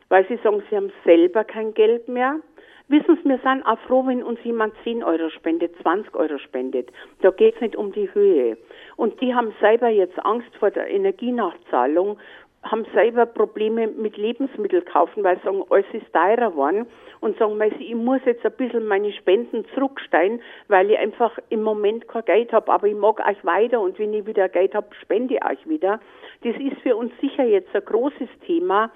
weil 0.09 0.27
sie 0.29 0.39
sagen, 0.43 0.63
sie 0.69 0.77
haben 0.77 0.93
selber 1.05 1.45
kein 1.45 1.75
Geld 1.75 2.09
mehr. 2.09 2.41
Wissen 2.89 3.19
Sie, 3.23 3.29
wir 3.31 3.39
sind 3.39 3.63
auch 3.65 3.79
froh, 3.87 4.07
wenn 4.07 4.23
uns 4.23 4.39
jemand 4.45 4.75
10 4.85 5.03
Euro 5.03 5.31
spendet, 5.31 5.75
20 5.81 6.15
Euro 6.17 6.37
spendet. 6.37 6.91
Da 7.23 7.31
geht 7.31 7.55
es 7.55 7.61
nicht 7.63 7.77
um 7.77 7.93
die 7.93 8.13
Höhe. 8.13 8.59
Und 8.97 9.19
die 9.23 9.35
haben 9.35 9.55
selber 9.61 9.89
jetzt 9.89 10.23
Angst 10.23 10.55
vor 10.59 10.71
der 10.71 10.91
Energienachzahlung, 10.91 12.19
haben 12.63 12.85
selber 12.95 13.27
Probleme 13.27 13.87
mit 13.87 14.17
Lebensmittel 14.17 14.83
kaufen, 14.83 15.23
weil 15.23 15.37
sie 15.39 15.45
sagen, 15.45 15.63
alles 15.71 15.87
ist 15.93 16.13
teurer 16.13 16.51
geworden 16.51 16.87
und 17.21 17.39
sagen, 17.39 17.61
ich 17.79 17.95
muss 17.95 18.21
jetzt 18.25 18.45
ein 18.45 18.53
bisschen 18.53 18.87
meine 18.87 19.13
Spenden 19.13 19.65
zurücksteigen, 19.75 20.41
weil 20.69 20.91
ich 20.91 20.99
einfach 20.99 21.39
im 21.51 21.63
Moment 21.63 22.09
kein 22.09 22.25
Geld 22.25 22.53
habe, 22.53 22.73
aber 22.73 22.87
ich 22.87 22.97
mag 22.97 23.21
euch 23.27 23.43
weiter 23.45 23.81
und 23.81 23.99
wenn 23.99 24.15
ich 24.15 24.27
wieder 24.27 24.49
Geld 24.49 24.75
habe, 24.75 24.89
spende 25.01 25.35
ich 25.35 25.45
euch 25.45 25.69
wieder. 25.69 26.01
Das 26.43 26.57
ist 26.57 26.81
für 26.83 26.97
uns 26.97 27.13
sicher 27.21 27.45
jetzt 27.45 27.75
ein 27.75 27.85
großes 27.85 28.29
Thema, 28.47 28.91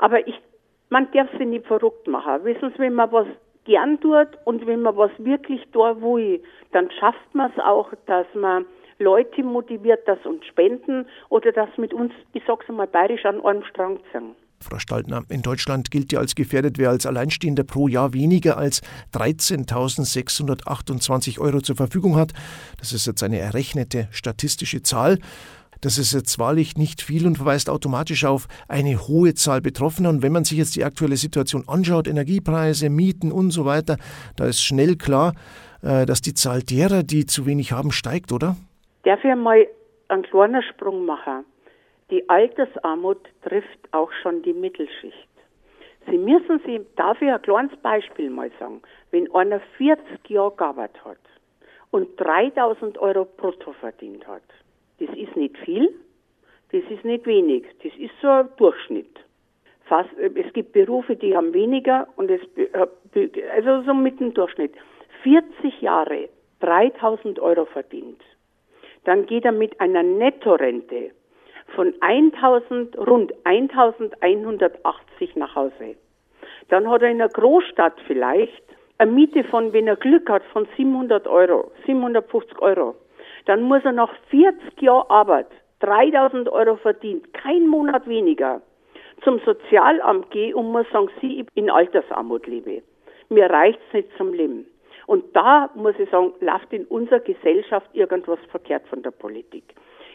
aber 0.00 0.26
ich 0.26 0.34
man 0.90 1.08
darf 1.12 1.30
sich 1.38 1.46
nicht 1.46 1.66
verrückt 1.66 2.06
machen. 2.08 2.44
Wissen 2.44 2.72
Sie, 2.72 2.78
wenn 2.80 2.94
man 2.94 3.12
was 3.12 3.26
gern 3.64 4.00
tut 4.00 4.28
und 4.44 4.66
wenn 4.66 4.82
man 4.82 4.96
was 4.96 5.12
wirklich 5.18 5.62
da 5.72 6.00
will, 6.00 6.42
dann 6.72 6.90
schafft 6.98 7.34
man 7.34 7.52
es 7.52 7.58
auch, 7.62 7.92
dass 8.06 8.26
man 8.34 8.64
Leute 8.98 9.42
motiviert, 9.42 10.06
dass 10.06 10.24
uns 10.26 10.44
spenden 10.46 11.06
oder 11.28 11.52
dass 11.52 11.68
mit 11.78 11.94
uns, 11.94 12.12
ich 12.32 12.42
sag's 12.46 12.68
einmal 12.68 12.88
bayerisch, 12.88 13.24
an 13.24 13.44
einem 13.44 13.62
Strang 13.64 14.00
ziehen. 14.10 14.34
Frau 14.62 14.78
Staltner, 14.78 15.22
in 15.30 15.40
Deutschland 15.40 15.90
gilt 15.90 16.12
ja 16.12 16.18
als 16.18 16.34
gefährdet, 16.34 16.76
wer 16.76 16.90
als 16.90 17.06
Alleinstehender 17.06 17.64
pro 17.64 17.88
Jahr 17.88 18.12
weniger 18.12 18.58
als 18.58 18.82
13.628 19.14 21.40
Euro 21.40 21.62
zur 21.62 21.76
Verfügung 21.76 22.16
hat. 22.16 22.34
Das 22.78 22.92
ist 22.92 23.06
jetzt 23.06 23.22
eine 23.22 23.38
errechnete 23.38 24.08
statistische 24.10 24.82
Zahl. 24.82 25.18
Das 25.80 25.96
ist 25.96 26.12
jetzt 26.12 26.38
wahrlich 26.38 26.76
nicht 26.76 27.00
viel 27.00 27.26
und 27.26 27.36
verweist 27.36 27.70
automatisch 27.70 28.24
auf 28.26 28.48
eine 28.68 28.98
hohe 29.08 29.34
Zahl 29.34 29.62
Betroffener. 29.62 30.10
Und 30.10 30.22
wenn 30.22 30.32
man 30.32 30.44
sich 30.44 30.58
jetzt 30.58 30.76
die 30.76 30.84
aktuelle 30.84 31.16
Situation 31.16 31.64
anschaut, 31.66 32.06
Energiepreise, 32.06 32.90
Mieten 32.90 33.32
und 33.32 33.50
so 33.50 33.64
weiter, 33.64 33.96
da 34.36 34.44
ist 34.44 34.62
schnell 34.62 34.96
klar, 34.96 35.32
äh, 35.82 36.04
dass 36.04 36.20
die 36.20 36.34
Zahl 36.34 36.62
derer, 36.62 37.02
die 37.02 37.24
zu 37.24 37.46
wenig 37.46 37.72
haben, 37.72 37.92
steigt, 37.92 38.30
oder? 38.32 38.56
Darf 39.04 39.24
ich 39.24 39.34
mal 39.34 39.66
einen 40.08 40.22
kleinen 40.24 40.62
Sprung 40.62 41.06
machen? 41.06 41.44
Die 42.10 42.28
Altersarmut 42.28 43.20
trifft 43.42 43.78
auch 43.92 44.10
schon 44.22 44.42
die 44.42 44.52
Mittelschicht. 44.52 45.28
Sie 46.10 46.18
müssen 46.18 46.60
sich, 46.66 46.80
ich 46.80 47.28
ein 47.28 47.42
kleines 47.42 47.76
Beispiel 47.82 48.30
mal 48.30 48.50
sagen, 48.58 48.82
wenn 49.12 49.32
einer 49.34 49.60
40 49.78 50.28
Jahre 50.28 50.52
gearbeitet 50.56 51.04
hat 51.04 51.18
und 51.90 52.08
3000 52.20 52.98
Euro 52.98 53.24
brutto 53.24 53.72
verdient 53.74 54.26
hat, 54.26 54.42
das 55.00 55.08
ist 55.16 55.34
nicht 55.34 55.56
viel, 55.58 55.92
das 56.72 56.82
ist 56.90 57.04
nicht 57.04 57.26
wenig, 57.26 57.64
das 57.82 57.92
ist 57.98 58.12
so 58.22 58.28
ein 58.28 58.48
Durchschnitt. 58.56 59.18
Fast, 59.86 60.10
äh, 60.18 60.30
es 60.34 60.52
gibt 60.52 60.72
Berufe, 60.72 61.16
die 61.16 61.36
haben 61.36 61.52
weniger 61.52 62.06
und 62.16 62.30
es, 62.30 62.40
äh, 62.56 62.68
also 63.54 63.82
so 63.82 63.94
mit 63.94 64.20
dem 64.20 64.34
Durchschnitt. 64.34 64.72
40 65.22 65.80
Jahre 65.80 66.28
3000 66.60 67.40
Euro 67.40 67.64
verdient, 67.64 68.22
dann 69.04 69.26
geht 69.26 69.44
er 69.44 69.52
mit 69.52 69.80
einer 69.80 70.02
Nettorente 70.02 71.10
von 71.74 71.94
1000, 72.00 72.96
rund 72.98 73.32
1180 73.44 75.36
nach 75.36 75.54
Hause. 75.54 75.96
Dann 76.68 76.88
hat 76.88 77.02
er 77.02 77.10
in 77.10 77.20
einer 77.20 77.30
Großstadt 77.30 77.94
vielleicht 78.06 78.62
eine 78.98 79.10
Miete 79.10 79.44
von, 79.44 79.72
wenn 79.72 79.86
er 79.86 79.96
Glück 79.96 80.28
hat, 80.28 80.42
von 80.52 80.68
700 80.76 81.26
Euro, 81.26 81.70
750 81.86 82.60
Euro 82.60 82.96
dann 83.46 83.62
muss 83.62 83.84
er 83.84 83.92
nach 83.92 84.12
40 84.30 84.80
Jahren 84.82 85.10
Arbeit 85.10 85.48
3000 85.80 86.48
Euro 86.50 86.76
verdient, 86.76 87.32
kein 87.32 87.66
Monat 87.66 88.06
weniger, 88.06 88.60
zum 89.24 89.40
Sozialamt 89.40 90.30
gehen 90.30 90.54
und 90.54 90.72
muss 90.72 90.86
sagen, 90.92 91.08
sie, 91.20 91.46
in 91.54 91.70
Altersarmut 91.70 92.46
lebe. 92.46 92.82
Mir 93.28 93.48
reicht's 93.50 93.92
nicht 93.92 94.08
zum 94.16 94.32
Leben. 94.32 94.66
Und 95.06 95.24
da 95.34 95.70
muss 95.74 95.94
ich 95.98 96.08
sagen, 96.10 96.32
läuft 96.40 96.72
in 96.72 96.84
unserer 96.86 97.20
Gesellschaft 97.20 97.88
irgendwas 97.94 98.38
verkehrt 98.50 98.86
von 98.88 99.02
der 99.02 99.10
Politik. 99.10 99.64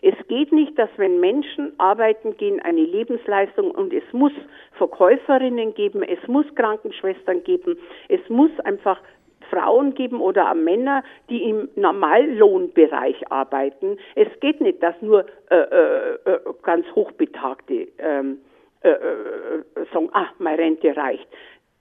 Es 0.02 0.16
geht 0.28 0.52
nicht, 0.52 0.78
dass 0.78 0.90
wenn 0.98 1.20
Menschen 1.20 1.74
arbeiten 1.80 2.38
gehen, 2.38 2.60
eine 2.62 2.82
Lebensleistung 2.82 3.72
und 3.72 3.92
es 3.92 4.04
muss 4.12 4.32
Verkäuferinnen 4.74 5.74
geben, 5.74 6.04
es 6.04 6.20
muss 6.28 6.46
Krankenschwestern 6.56 7.44
geben, 7.44 7.78
es 8.08 8.22
muss 8.30 8.52
einfach 8.64 9.02
Frauen 9.50 9.94
geben 9.94 10.22
oder 10.22 10.52
auch 10.52 10.56
Männer, 10.56 11.04
die 11.30 11.44
im 11.50 11.70
Normallohnbereich 11.76 13.32
arbeiten. 13.32 13.98
Es 14.16 14.28
geht 14.40 14.62
nicht, 14.62 14.82
dass 14.82 15.00
nur 15.02 15.26
äh, 15.50 15.56
äh, 15.56 16.14
äh 16.26 16.40
ganz 16.64 16.86
hochbetagte 16.96 17.88
ähm, 17.98 18.40
äh, 18.82 18.90
äh, 18.90 19.64
sagen, 19.94 20.10
ah, 20.14 20.28
meine 20.40 20.58
Rente 20.58 20.96
reicht. 20.96 21.28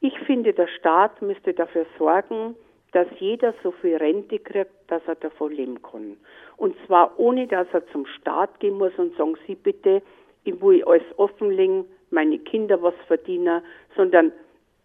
Ich 0.01 0.19
finde, 0.21 0.53
der 0.53 0.69
Staat 0.69 1.23
müsste 1.23 1.55
dafür 1.55 1.87
sorgen, 1.99 2.57
dass 2.93 3.07
jeder 3.19 3.55
so 3.63 3.73
viel 3.73 3.97
Rente 3.97 4.39
kriegt, 4.39 4.71
dass 4.89 5.03
er 5.07 5.17
davon 5.17 5.53
leben 5.53 5.83
kann. 5.83 6.17
Und 6.57 6.77
zwar 6.87 7.19
ohne, 7.19 7.47
dass 7.47 7.67
er 7.73 7.87
zum 7.89 8.07
Staat 8.07 8.61
gehen 8.61 8.79
muss 8.79 8.93
und 8.97 9.17
sagen, 9.17 9.37
Sie 9.47 9.55
bitte, 9.55 10.03
ich 10.45 10.61
will 10.63 10.85
alles 10.85 11.03
offenlegen, 11.17 11.87
meine 12.11 12.39
Kinder 12.39 12.81
was 12.83 12.95
verdienen, 13.09 13.63
sondern 13.97 14.33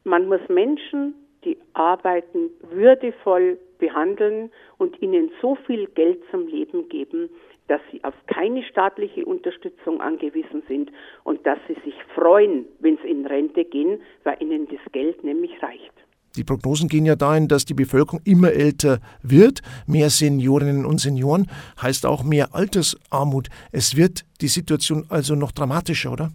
Man 0.03 0.27
muss 0.27 0.41
Menschen, 0.47 1.13
die 1.43 1.57
arbeiten, 1.73 2.49
würdevoll 2.69 3.57
behandeln 3.77 4.51
und 4.77 5.01
ihnen 5.01 5.31
so 5.41 5.55
viel 5.55 5.87
Geld 5.87 6.19
zum 6.31 6.47
Leben 6.47 6.89
geben, 6.89 7.29
dass 7.67 7.81
sie 7.91 8.03
auf 8.03 8.15
keine 8.27 8.63
staatliche 8.63 9.25
Unterstützung 9.25 10.01
angewiesen 10.01 10.63
sind 10.67 10.91
und 11.23 11.45
dass 11.45 11.59
sie 11.67 11.75
sich 11.85 11.95
freuen, 12.15 12.65
wenn 12.79 12.97
sie 12.97 13.09
in 13.09 13.25
Rente 13.25 13.63
gehen, 13.63 14.01
weil 14.23 14.37
ihnen 14.41 14.67
das 14.67 14.79
Geld 14.91 15.23
nämlich 15.23 15.51
reicht. 15.61 15.93
Die 16.35 16.43
Prognosen 16.43 16.89
gehen 16.89 17.05
ja 17.05 17.15
dahin, 17.15 17.47
dass 17.47 17.65
die 17.65 17.73
Bevölkerung 17.73 18.21
immer 18.23 18.51
älter 18.51 18.99
wird. 19.23 19.61
Mehr 19.87 20.09
Seniorinnen 20.09 20.85
und 20.85 20.99
Senioren 20.99 21.47
heißt 21.81 22.05
auch 22.05 22.23
mehr 22.23 22.49
Altersarmut. 22.53 23.47
Es 23.71 23.97
wird 23.97 24.25
die 24.41 24.47
Situation 24.47 25.05
also 25.09 25.35
noch 25.35 25.51
dramatischer, 25.51 26.11
oder? 26.11 26.29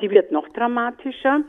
Die 0.00 0.10
wird 0.10 0.30
noch 0.30 0.48
dramatischer. 0.50 1.42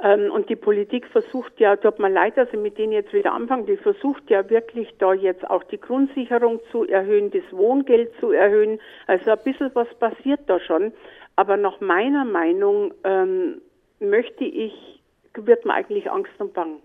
Ähm, 0.00 0.30
und 0.30 0.48
die 0.48 0.56
Politik 0.56 1.06
versucht 1.08 1.58
ja, 1.58 1.76
tut 1.76 1.98
mir 1.98 2.08
leid, 2.08 2.36
dass 2.36 2.48
ich 2.52 2.58
mit 2.58 2.78
denen 2.78 2.92
jetzt 2.92 3.12
wieder 3.12 3.32
anfange, 3.32 3.64
die 3.64 3.76
versucht 3.76 4.30
ja 4.30 4.48
wirklich 4.48 4.94
da 4.98 5.12
jetzt 5.12 5.48
auch 5.48 5.64
die 5.64 5.80
Grundsicherung 5.80 6.60
zu 6.70 6.86
erhöhen, 6.86 7.30
das 7.30 7.42
Wohngeld 7.50 8.12
zu 8.20 8.30
erhöhen. 8.30 8.80
Also 9.06 9.32
ein 9.32 9.38
bisschen 9.44 9.70
was 9.74 9.92
passiert 9.94 10.40
da 10.46 10.60
schon. 10.60 10.92
Aber 11.36 11.56
nach 11.56 11.80
meiner 11.80 12.24
Meinung 12.24 12.94
ähm, 13.04 13.60
möchte 13.98 14.44
ich, 14.44 15.02
wird 15.34 15.64
mir 15.64 15.74
eigentlich 15.74 16.10
Angst 16.10 16.32
und 16.38 16.54
Bang. 16.54 16.80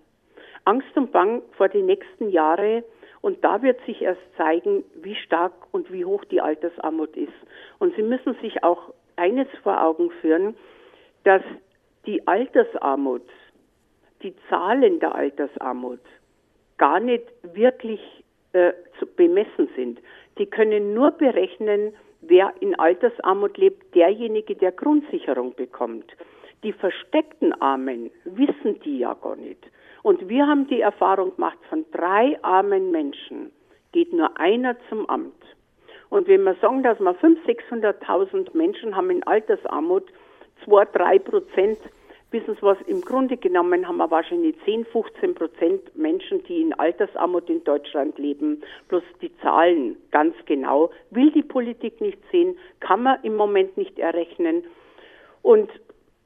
Angst 0.65 0.95
und 0.95 1.11
Bang 1.11 1.41
vor 1.57 1.69
die 1.69 1.81
nächsten 1.81 2.29
Jahre. 2.29 2.83
Und 3.21 3.43
da 3.43 3.61
wird 3.61 3.79
sich 3.85 4.01
erst 4.01 4.21
zeigen, 4.37 4.83
wie 5.01 5.15
stark 5.15 5.53
und 5.71 5.91
wie 5.93 6.03
hoch 6.03 6.25
die 6.25 6.41
Altersarmut 6.41 7.15
ist. 7.15 7.33
Und 7.79 7.95
Sie 7.95 8.03
müssen 8.03 8.35
sich 8.41 8.63
auch 8.63 8.93
eines 9.15 9.47
vor 9.61 9.81
Augen 9.81 10.11
führen, 10.21 10.55
dass 11.23 11.41
die 12.05 12.25
Altersarmut, 12.27 13.27
die 14.21 14.33
Zahlen 14.49 14.99
der 14.99 15.15
Altersarmut 15.15 15.99
gar 16.77 16.99
nicht 16.99 17.23
wirklich 17.43 18.01
äh, 18.53 18.73
zu 18.99 19.05
bemessen 19.05 19.69
sind. 19.75 19.99
Die 20.37 20.45
können 20.45 20.93
nur 20.93 21.11
berechnen, 21.11 21.93
wer 22.21 22.53
in 22.59 22.77
Altersarmut 22.79 23.57
lebt, 23.57 23.95
derjenige, 23.95 24.55
der 24.55 24.71
Grundsicherung 24.71 25.53
bekommt. 25.55 26.11
Die 26.63 26.73
versteckten 26.73 27.53
Armen 27.61 28.09
wissen 28.23 28.79
die 28.81 28.99
ja 28.99 29.13
gar 29.15 29.35
nicht. 29.35 29.59
Und 30.01 30.27
wir 30.29 30.47
haben 30.47 30.67
die 30.67 30.81
Erfahrung 30.81 31.35
gemacht, 31.35 31.57
von 31.69 31.85
drei 31.91 32.37
armen 32.41 32.91
Menschen 32.91 33.51
geht 33.91 34.11
nur 34.11 34.37
einer 34.37 34.75
zum 34.89 35.07
Amt. 35.09 35.33
Und 36.09 36.27
wenn 36.27 36.43
wir 36.43 36.55
sagen, 36.55 36.83
dass 36.83 36.99
wir 36.99 37.15
500.000, 37.15 38.03
600.000 38.03 38.57
Menschen 38.57 38.95
haben 38.95 39.09
in 39.09 39.23
Altersarmut, 39.23 40.05
2, 40.65 40.85
3 40.85 41.19
Prozent, 41.19 41.77
wissen 42.31 42.55
Sie 42.55 42.61
was, 42.61 42.77
im 42.87 43.01
Grunde 43.01 43.37
genommen 43.37 43.87
haben 43.87 43.97
wir 43.97 44.09
wahrscheinlich 44.09 44.55
10, 44.65 44.85
15 44.85 45.35
Prozent 45.35 45.95
Menschen, 45.95 46.43
die 46.43 46.61
in 46.61 46.73
Altersarmut 46.73 47.49
in 47.49 47.63
Deutschland 47.63 48.17
leben. 48.17 48.61
Bloß 48.87 49.03
die 49.21 49.35
Zahlen 49.37 49.97
ganz 50.11 50.35
genau 50.45 50.89
will 51.11 51.31
die 51.31 51.43
Politik 51.43 52.01
nicht 52.01 52.19
sehen, 52.31 52.57
kann 52.79 53.03
man 53.03 53.23
im 53.23 53.35
Moment 53.35 53.77
nicht 53.77 53.99
errechnen. 53.99 54.63
Und 55.43 55.69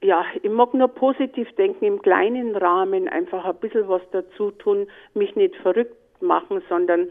ja, 0.01 0.24
ich 0.41 0.50
mag 0.50 0.74
nur 0.74 0.88
positiv 0.88 1.51
denken, 1.55 1.86
im 1.86 2.01
kleinen 2.01 2.55
Rahmen 2.55 3.07
einfach 3.10 3.46
ein 3.46 3.55
bisschen 3.55 3.89
was 3.89 4.01
dazu 4.12 4.51
tun, 4.51 4.88
mich 5.13 5.36
nicht 5.36 5.55
verrückt 5.57 5.96
machen, 6.22 6.62
sondern 6.69 7.10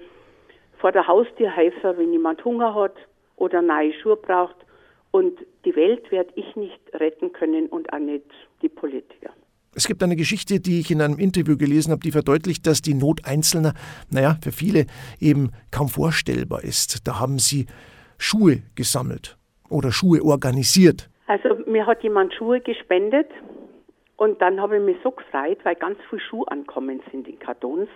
vor 0.78 0.92
der 0.92 1.06
Haustür 1.06 1.52
wenn 1.56 2.12
jemand 2.12 2.44
Hunger 2.44 2.74
hat 2.74 2.94
oder 3.36 3.62
neue 3.62 3.92
Schuhe 3.92 4.16
braucht. 4.16 4.56
Und 5.10 5.38
die 5.64 5.74
Welt 5.76 6.10
werde 6.10 6.30
ich 6.34 6.56
nicht 6.56 6.80
retten 6.94 7.32
können 7.32 7.66
und 7.68 7.92
auch 7.92 7.98
nicht 7.98 8.24
die 8.62 8.68
Politiker. 8.68 9.30
Es 9.74 9.86
gibt 9.86 10.02
eine 10.02 10.16
Geschichte, 10.16 10.58
die 10.58 10.80
ich 10.80 10.90
in 10.90 11.02
einem 11.02 11.18
Interview 11.18 11.56
gelesen 11.58 11.90
habe, 11.90 12.00
die 12.00 12.10
verdeutlicht, 12.10 12.66
dass 12.66 12.80
die 12.80 12.94
Not 12.94 13.26
Einzelner, 13.26 13.74
naja, 14.10 14.38
für 14.42 14.50
viele 14.50 14.86
eben 15.20 15.50
kaum 15.70 15.88
vorstellbar 15.88 16.64
ist. 16.64 17.06
Da 17.06 17.20
haben 17.20 17.38
sie 17.38 17.66
Schuhe 18.16 18.62
gesammelt 18.74 19.36
oder 19.68 19.92
Schuhe 19.92 20.22
organisiert. 20.22 21.10
Also 21.26 21.56
mir 21.66 21.86
hat 21.86 22.02
jemand 22.02 22.32
Schuhe 22.32 22.60
gespendet 22.60 23.28
und 24.16 24.40
dann 24.40 24.60
habe 24.60 24.78
ich 24.78 24.82
mich 24.82 24.96
so 25.02 25.10
gefreut, 25.10 25.58
weil 25.64 25.74
ganz 25.74 25.98
viele 26.08 26.22
Schuhe 26.22 26.48
ankommen 26.48 27.02
sind 27.10 27.28
in 27.28 27.38
Kartons. 27.38 27.88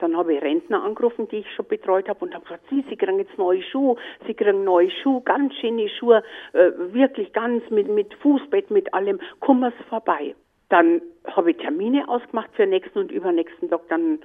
Dann 0.00 0.16
habe 0.16 0.34
ich 0.34 0.42
Rentner 0.42 0.82
angerufen, 0.82 1.28
die 1.28 1.38
ich 1.38 1.54
schon 1.54 1.66
betreut 1.66 2.08
habe 2.08 2.24
und 2.24 2.34
habe 2.34 2.44
gesagt, 2.44 2.64
Sie, 2.70 2.84
Sie 2.88 2.96
kriegen 2.96 3.18
jetzt 3.18 3.36
neue 3.36 3.62
Schuhe, 3.62 3.96
Sie 4.26 4.34
kriegen 4.34 4.64
neue 4.64 4.90
Schuhe, 4.90 5.20
ganz 5.22 5.54
schöne 5.56 5.88
Schuhe, 5.88 6.22
äh, 6.52 6.70
wirklich 6.92 7.32
ganz 7.32 7.68
mit, 7.70 7.88
mit 7.88 8.14
Fußbett, 8.14 8.70
mit 8.70 8.92
allem, 8.94 9.20
kommen 9.40 9.72
Sie 9.76 9.84
vorbei. 9.84 10.34
Dann 10.70 11.02
habe 11.26 11.50
ich 11.50 11.58
Termine 11.58 12.08
ausgemacht 12.08 12.50
für 12.54 12.66
nächsten 12.66 12.98
und 12.98 13.12
übernächsten 13.12 13.68
Tag, 13.68 13.82
dann 13.88 14.20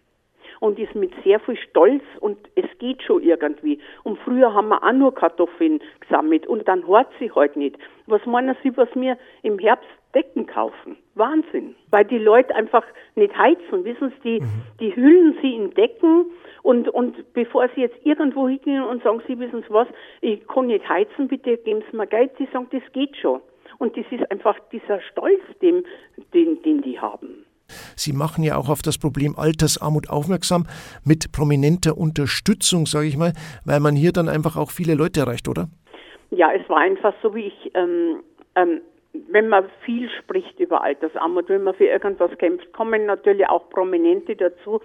und 0.59 0.79
ist 0.79 0.95
mit 0.95 1.11
sehr 1.23 1.39
viel 1.39 1.57
Stolz 1.57 2.03
und 2.19 2.37
es 2.55 2.65
geht 2.79 3.01
schon 3.03 3.23
irgendwie. 3.23 3.79
Und 4.03 4.19
früher 4.19 4.53
haben 4.53 4.69
wir 4.69 4.83
auch 4.83 4.93
nur 4.93 5.13
Kartoffeln 5.13 5.79
gesammelt 5.99 6.47
und 6.47 6.67
dann 6.67 6.87
hört 6.87 7.07
sie 7.19 7.31
heute 7.31 7.35
halt 7.35 7.55
nicht. 7.57 7.77
Was 8.07 8.25
meinen 8.25 8.55
Sie, 8.63 8.75
was 8.77 8.89
wir 8.95 9.17
im 9.43 9.59
Herbst 9.59 9.87
Decken 10.15 10.47
kaufen? 10.47 10.97
Wahnsinn. 11.15 11.75
Weil 11.91 12.05
die 12.05 12.17
Leute 12.17 12.55
einfach 12.55 12.83
nicht 13.15 13.37
heizen. 13.37 13.83
Wissen 13.83 14.11
Sie, 14.23 14.39
die, 14.39 14.41
mhm. 14.41 14.63
die 14.79 14.95
hüllen 14.95 15.37
sie 15.41 15.55
in 15.55 15.71
Decken 15.71 16.25
und, 16.63 16.89
und 16.89 17.33
bevor 17.33 17.69
sie 17.75 17.81
jetzt 17.81 17.97
irgendwo 18.05 18.47
hingehen 18.47 18.83
und 18.83 19.03
sagen, 19.03 19.21
Sie 19.27 19.37
wissen 19.39 19.61
Sie 19.61 19.73
was, 19.73 19.87
ich 20.21 20.45
kann 20.47 20.67
nicht 20.67 20.87
heizen, 20.87 21.27
bitte 21.27 21.57
geben 21.57 21.83
Sie 21.89 21.97
mir 21.97 22.07
Geld, 22.07 22.31
die 22.39 22.47
sagen, 22.51 22.67
das 22.71 22.83
geht 22.93 23.15
schon. 23.17 23.41
Und 23.77 23.95
das 23.95 24.05
ist 24.11 24.29
einfach 24.31 24.57
dieser 24.71 24.99
Stolz, 25.01 25.41
den, 25.61 25.85
den, 26.33 26.61
den 26.63 26.81
die 26.81 26.99
haben. 26.99 27.45
Sie 27.95 28.13
machen 28.13 28.43
ja 28.43 28.57
auch 28.57 28.69
auf 28.69 28.81
das 28.81 28.97
Problem 28.97 29.35
Altersarmut 29.37 30.09
aufmerksam 30.09 30.67
mit 31.05 31.31
prominenter 31.31 31.97
Unterstützung, 31.97 32.85
sage 32.85 33.07
ich 33.07 33.17
mal, 33.17 33.33
weil 33.65 33.79
man 33.79 33.95
hier 33.95 34.11
dann 34.11 34.29
einfach 34.29 34.55
auch 34.55 34.71
viele 34.71 34.95
Leute 34.95 35.21
erreicht, 35.21 35.47
oder? 35.47 35.67
Ja, 36.31 36.51
es 36.53 36.67
war 36.69 36.77
einfach 36.77 37.13
so, 37.21 37.33
wie 37.35 37.47
ich, 37.47 37.71
ähm, 37.73 38.23
ähm, 38.55 38.81
wenn 39.29 39.47
man 39.47 39.65
viel 39.85 40.09
spricht 40.19 40.59
über 40.59 40.81
Altersarmut, 40.83 41.49
wenn 41.49 41.63
man 41.63 41.75
für 41.75 41.85
irgendwas 41.85 42.37
kämpft, 42.37 42.71
kommen 42.73 43.05
natürlich 43.05 43.47
auch 43.47 43.69
Prominente 43.69 44.35
dazu. 44.35 44.81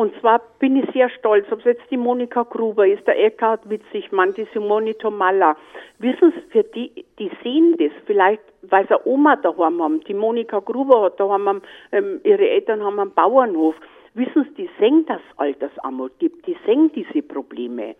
Und 0.00 0.18
zwar 0.18 0.40
bin 0.58 0.76
ich 0.76 0.90
sehr 0.94 1.10
stolz, 1.10 1.44
ob 1.52 1.58
es 1.58 1.66
jetzt 1.66 1.90
die 1.90 1.98
Monika 1.98 2.44
Gruber 2.44 2.86
ist, 2.86 3.06
der 3.06 3.22
Eckhard 3.22 3.68
Witzigmann, 3.68 4.32
die 4.32 4.48
Simone 4.54 4.96
Tomalla. 4.96 5.58
Wissen 5.98 6.32
Sie, 6.32 6.40
für 6.50 6.64
die, 6.64 7.04
die 7.18 7.30
sehen 7.42 7.76
das 7.78 7.92
vielleicht, 8.06 8.40
weil 8.62 8.88
sie 8.88 8.98
Oma 9.04 9.36
daheim 9.36 9.82
haben. 9.82 10.00
Die 10.04 10.14
Monika 10.14 10.60
Gruber 10.60 11.02
hat 11.02 11.20
daheim, 11.20 11.60
ähm, 11.92 12.18
ihre 12.24 12.48
Eltern 12.48 12.82
haben 12.82 12.98
einen 12.98 13.12
Bauernhof. 13.12 13.74
Wissen 14.14 14.44
Sie, 14.44 14.62
die 14.62 14.70
sehen, 14.78 15.04
dass 15.04 15.18
es 15.18 15.38
Altersarmut 15.38 16.18
gibt. 16.18 16.46
Die 16.46 16.56
sehen 16.64 16.90
diese 16.94 17.20
Probleme. 17.20 17.94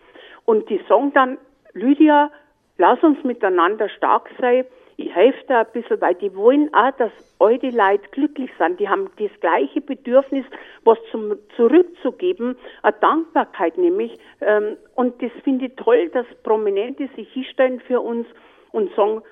Und 0.47 0.71
die 0.71 0.81
sagen 0.89 1.13
dann, 1.13 1.37
Lydia, 1.75 2.31
lass 2.79 3.03
uns 3.03 3.23
miteinander 3.25 3.91
stark 3.91 4.31
sein 4.41 4.65
ich 5.01 5.15
helfe 5.15 5.43
da 5.49 5.61
ein 5.61 5.73
bisschen, 5.73 6.01
weil 6.01 6.15
die 6.15 6.35
wollen 6.35 6.73
auch, 6.75 6.91
dass 6.99 7.13
alte 7.39 7.71
Leute 7.71 8.09
glücklich 8.11 8.51
sind. 8.59 8.79
Die 8.79 8.89
haben 8.89 9.11
das 9.19 9.31
gleiche 9.41 9.81
Bedürfnis, 9.81 10.45
was 10.85 10.99
zum 11.11 11.37
zurückzugeben, 11.57 12.57
eine 12.83 12.97
Dankbarkeit 13.01 13.79
nämlich. 13.79 14.19
Ähm, 14.41 14.77
und 14.95 15.23
das 15.23 15.31
finde 15.43 15.67
ich 15.67 15.77
toll, 15.77 16.11
dass 16.11 16.27
Prominente 16.43 17.09
sich 17.17 17.33
hinstellen 17.33 17.81
für 17.81 18.01
uns 18.01 18.27
und 18.73 18.95
sagen, 18.95 19.23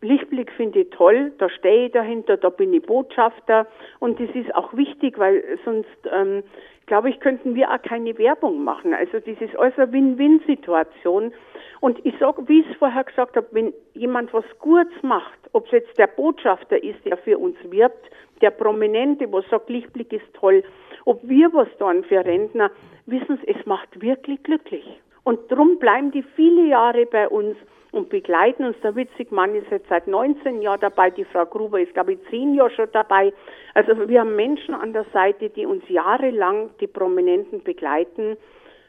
Lichtblick 0.00 0.50
finde 0.52 0.80
ich 0.80 0.90
toll, 0.90 1.32
da 1.38 1.48
stehe 1.48 1.86
ich 1.86 1.92
dahinter, 1.92 2.36
da 2.36 2.48
bin 2.50 2.72
ich 2.72 2.82
Botschafter 2.82 3.66
und 3.98 4.18
das 4.20 4.30
ist 4.34 4.54
auch 4.54 4.74
wichtig, 4.74 5.18
weil 5.18 5.42
sonst, 5.64 5.88
ähm, 6.10 6.42
glaube 6.86 7.10
ich, 7.10 7.20
könnten 7.20 7.54
wir 7.54 7.70
auch 7.70 7.82
keine 7.82 8.16
Werbung 8.16 8.64
machen. 8.64 8.94
Also 8.94 9.18
das 9.20 9.40
ist 9.40 9.56
alles 9.58 9.78
eine 9.78 9.92
Win-Win-Situation 9.92 11.32
und 11.80 12.04
ich 12.04 12.14
sage, 12.18 12.48
wie 12.48 12.60
ich 12.60 12.70
es 12.70 12.76
vorher 12.76 13.04
gesagt 13.04 13.36
habe, 13.36 13.46
wenn 13.50 13.74
jemand 13.94 14.32
was 14.32 14.44
Gutes 14.58 15.02
macht, 15.02 15.38
ob 15.52 15.66
es 15.66 15.72
jetzt 15.72 15.98
der 15.98 16.06
Botschafter 16.06 16.82
ist, 16.82 17.04
der 17.04 17.16
für 17.18 17.38
uns 17.38 17.56
wirbt, 17.64 18.10
der 18.40 18.50
Prominente, 18.50 19.30
wo 19.30 19.42
sagt, 19.42 19.68
Lichtblick 19.68 20.12
ist 20.12 20.32
toll, 20.34 20.62
ob 21.04 21.20
wir 21.28 21.52
was 21.52 21.68
tun 21.78 22.04
für 22.04 22.24
Rentner, 22.24 22.70
wissen 23.06 23.38
Sie, 23.38 23.48
es 23.48 23.66
macht 23.66 24.00
wirklich 24.00 24.42
glücklich. 24.42 24.84
Und 25.24 25.50
darum 25.50 25.78
bleiben 25.78 26.10
die 26.10 26.22
viele 26.22 26.66
Jahre 26.66 27.04
bei 27.06 27.28
uns 27.28 27.56
und 27.92 28.08
begleiten 28.08 28.64
uns. 28.64 28.76
Der 28.82 28.94
Witzigmann 28.94 29.54
ist 29.54 29.70
jetzt 29.70 29.88
seit 29.88 30.06
19 30.06 30.62
Jahren 30.62 30.80
dabei, 30.80 31.10
die 31.10 31.24
Frau 31.24 31.46
Gruber 31.46 31.80
ist, 31.80 31.94
glaube 31.94 32.14
ich, 32.14 32.18
10 32.30 32.54
Jahre 32.54 32.70
schon 32.70 32.88
dabei. 32.92 33.32
Also 33.74 34.08
wir 34.08 34.20
haben 34.20 34.36
Menschen 34.36 34.74
an 34.74 34.92
der 34.92 35.06
Seite, 35.12 35.50
die 35.50 35.66
uns 35.66 35.82
jahrelang 35.88 36.70
die 36.80 36.86
Prominenten 36.86 37.62
begleiten. 37.62 38.36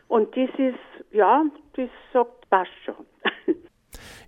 Und 0.07 0.35
das 0.35 0.49
ist, 0.57 1.13
ja, 1.13 1.45
das 1.75 1.89
sagt 2.13 2.39
passt 2.49 2.71
schon. 2.83 3.05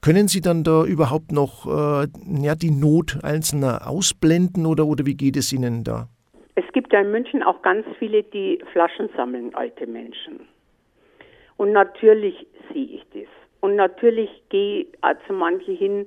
können 0.00 0.28
Sie 0.28 0.40
dann 0.40 0.64
da 0.64 0.84
überhaupt 0.84 1.32
noch 1.32 1.66
äh, 1.66 2.06
ja, 2.42 2.54
die 2.54 2.70
Not 2.70 3.18
Einzelner 3.22 3.88
ausblenden 3.88 4.66
oder, 4.66 4.86
oder 4.86 5.06
wie 5.06 5.16
geht 5.16 5.36
es 5.36 5.52
Ihnen 5.52 5.84
da? 5.84 6.08
Es 6.54 6.64
gibt 6.72 6.92
ja 6.92 7.00
in 7.00 7.10
München 7.10 7.42
auch 7.42 7.62
ganz 7.62 7.86
viele, 7.98 8.22
die 8.22 8.60
Flaschen 8.72 9.08
sammeln, 9.16 9.54
alte 9.54 9.86
Menschen. 9.86 10.40
Und 11.56 11.72
natürlich 11.72 12.46
sehe 12.72 12.86
ich 12.86 13.04
das. 13.12 13.28
Und 13.60 13.76
natürlich 13.76 14.30
gehe 14.48 14.82
ich 14.82 14.88
zu 15.26 15.32
manchen 15.32 15.76
hin, 15.76 16.06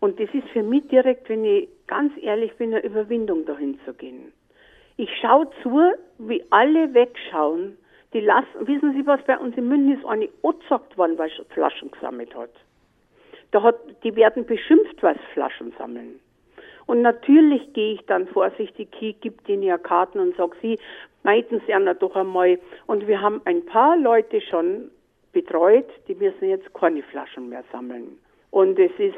und 0.00 0.20
das 0.20 0.28
ist 0.32 0.48
für 0.48 0.62
mich 0.62 0.86
direkt, 0.88 1.28
wenn 1.28 1.44
ich 1.44 1.68
ganz 1.86 2.12
ehrlich 2.20 2.54
bin, 2.56 2.72
eine 2.72 2.84
Überwindung, 2.84 3.44
dahin 3.46 3.78
zu 3.84 3.92
gehen. 3.94 4.32
Ich 4.96 5.10
schaue 5.20 5.48
zu, 5.62 5.92
wie 6.18 6.44
alle 6.50 6.92
wegschauen. 6.94 7.76
Die 8.12 8.20
lassen, 8.20 8.66
wissen 8.66 8.94
Sie, 8.94 9.06
was 9.06 9.20
bei 9.22 9.38
uns 9.38 9.56
in 9.56 9.68
München 9.68 9.98
ist, 9.98 10.06
eine 10.06 10.28
angezackt 10.42 10.96
worden, 10.96 11.18
weil 11.18 11.30
sie 11.30 11.44
Flaschen 11.52 11.90
gesammelt 11.90 12.34
hat. 12.34 12.50
Da 13.50 13.62
hat, 13.62 13.76
die 14.02 14.14
werden 14.16 14.44
beschimpft, 14.46 15.02
weil 15.02 15.14
sie 15.14 15.32
Flaschen 15.34 15.72
sammeln. 15.78 16.20
Und 16.86 17.02
natürlich 17.02 17.72
gehe 17.74 17.94
ich 17.94 18.06
dann 18.06 18.26
vorsichtig 18.28 18.88
hin, 18.94 19.14
gebe 19.20 19.42
denen 19.44 19.62
ja 19.62 19.76
Karten 19.76 20.20
und 20.20 20.36
sage, 20.36 20.56
sie 20.62 20.78
meiden 21.22 21.60
sie 21.66 21.72
ja 21.72 21.94
doch 21.94 22.16
einmal. 22.16 22.58
Und 22.86 23.06
wir 23.06 23.20
haben 23.20 23.42
ein 23.44 23.64
paar 23.66 23.96
Leute 23.96 24.40
schon 24.40 24.90
betreut, 25.32 25.86
die 26.08 26.14
müssen 26.14 26.48
jetzt 26.48 26.72
keine 26.72 27.02
Flaschen 27.02 27.50
mehr 27.50 27.64
sammeln. 27.72 28.18
Und 28.50 28.78
es 28.78 28.92
ist 28.98 29.14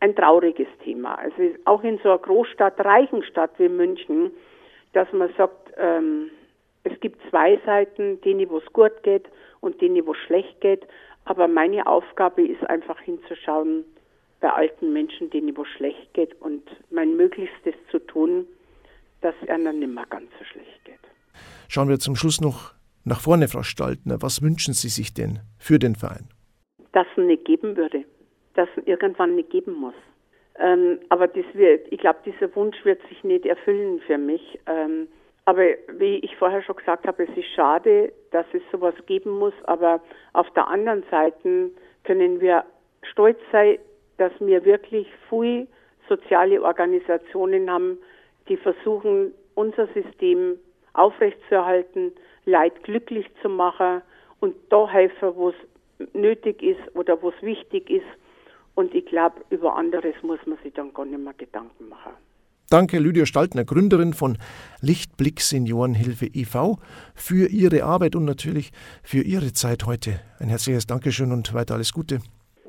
ein 0.00 0.14
trauriges 0.14 0.68
Thema. 0.84 1.14
Also 1.16 1.54
auch 1.64 1.82
in 1.82 1.98
so 1.98 2.10
einer 2.10 2.18
Großstadt, 2.18 2.78
reichen 2.84 3.22
Stadt 3.24 3.52
wie 3.58 3.68
München, 3.68 4.30
dass 4.92 5.10
man 5.12 5.30
sagt, 5.36 5.72
ähm, 5.76 6.30
es 6.84 6.98
gibt 7.00 7.20
zwei 7.30 7.58
Seiten, 7.66 8.20
denen, 8.20 8.48
wo 8.48 8.58
es 8.58 8.72
gut 8.72 9.02
geht 9.02 9.26
und 9.60 9.80
denen, 9.80 10.06
wo 10.06 10.12
es 10.12 10.18
schlecht 10.26 10.60
geht. 10.60 10.86
Aber 11.24 11.48
meine 11.48 11.86
Aufgabe 11.86 12.46
ist 12.46 12.64
einfach 12.68 13.00
hinzuschauen 13.00 13.84
bei 14.40 14.50
alten 14.50 14.92
Menschen, 14.92 15.30
denen, 15.30 15.56
wo 15.56 15.62
es 15.62 15.68
schlecht 15.68 16.14
geht 16.14 16.40
und 16.40 16.62
mein 16.90 17.16
Möglichstes 17.16 17.74
zu 17.90 17.98
tun, 17.98 18.46
dass 19.22 19.34
es 19.42 19.48
ihnen 19.48 19.80
nicht 19.80 19.92
mehr 19.92 20.06
ganz 20.08 20.30
so 20.38 20.44
schlecht 20.44 20.84
geht. 20.84 20.94
Schauen 21.68 21.88
wir 21.88 21.98
zum 21.98 22.14
Schluss 22.14 22.40
noch 22.40 22.74
nach 23.04 23.20
vorne, 23.20 23.48
Frau 23.48 23.62
Staltner. 23.62 24.22
Was 24.22 24.42
wünschen 24.42 24.74
Sie 24.74 24.88
sich 24.88 25.14
denn 25.14 25.40
für 25.58 25.78
den 25.78 25.96
Verein? 25.96 26.28
Dass 26.92 27.06
es 27.16 27.24
nicht 27.24 27.44
geben 27.44 27.76
würde 27.76 28.04
das 28.56 28.68
irgendwann 28.84 29.34
nicht 29.34 29.50
geben 29.50 29.74
muss. 29.74 29.94
Ähm, 30.58 31.00
aber 31.10 31.28
das 31.28 31.44
wird, 31.52 31.86
ich 31.90 32.00
glaube, 32.00 32.18
dieser 32.24 32.54
Wunsch 32.56 32.84
wird 32.84 33.00
sich 33.08 33.22
nicht 33.24 33.44
erfüllen 33.44 34.00
für 34.06 34.18
mich. 34.18 34.58
Ähm, 34.66 35.08
aber 35.44 35.62
wie 35.98 36.16
ich 36.18 36.34
vorher 36.36 36.62
schon 36.62 36.76
gesagt 36.76 37.06
habe, 37.06 37.24
es 37.24 37.36
ist 37.36 37.48
schade, 37.54 38.12
dass 38.32 38.46
es 38.52 38.62
sowas 38.72 38.94
geben 39.06 39.38
muss. 39.38 39.54
Aber 39.64 40.00
auf 40.32 40.50
der 40.50 40.66
anderen 40.68 41.04
Seite 41.10 41.70
können 42.04 42.40
wir 42.40 42.64
stolz 43.02 43.38
sein, 43.52 43.78
dass 44.16 44.32
wir 44.40 44.64
wirklich 44.64 45.06
viele 45.28 45.66
soziale 46.08 46.62
Organisationen 46.62 47.70
haben, 47.70 47.98
die 48.48 48.56
versuchen, 48.56 49.32
unser 49.54 49.86
System 49.88 50.58
aufrechtzuerhalten, 50.94 52.12
Leid 52.44 52.84
glücklich 52.84 53.26
zu 53.42 53.48
machen 53.48 54.02
und 54.40 54.54
da 54.70 54.88
helfen, 54.88 55.32
wo 55.34 55.48
es 55.48 56.14
nötig 56.14 56.62
ist 56.62 56.94
oder 56.94 57.20
wo 57.20 57.30
es 57.30 57.42
wichtig 57.42 57.90
ist 57.90 58.06
und 58.76 58.94
ich 58.94 59.06
glaube, 59.06 59.40
über 59.50 59.74
anderes 59.74 60.14
muss 60.22 60.38
man 60.46 60.58
sich 60.62 60.72
dann 60.74 60.94
gar 60.94 61.04
nicht 61.04 61.18
mehr 61.18 61.34
Gedanken 61.34 61.88
machen. 61.88 62.12
Danke, 62.70 62.98
Lydia 62.98 63.26
Staltner, 63.26 63.64
Gründerin 63.64 64.12
von 64.12 64.38
Lichtblick 64.80 65.40
Seniorenhilfe 65.40 66.26
e.V., 66.26 66.78
für 67.14 67.48
Ihre 67.48 67.84
Arbeit 67.84 68.16
und 68.16 68.24
natürlich 68.24 68.70
für 69.02 69.22
Ihre 69.22 69.52
Zeit 69.52 69.86
heute. 69.86 70.20
Ein 70.40 70.48
herzliches 70.48 70.86
Dankeschön 70.86 71.32
und 71.32 71.54
weiter 71.54 71.74
alles 71.74 71.92
Gute. 71.92 72.18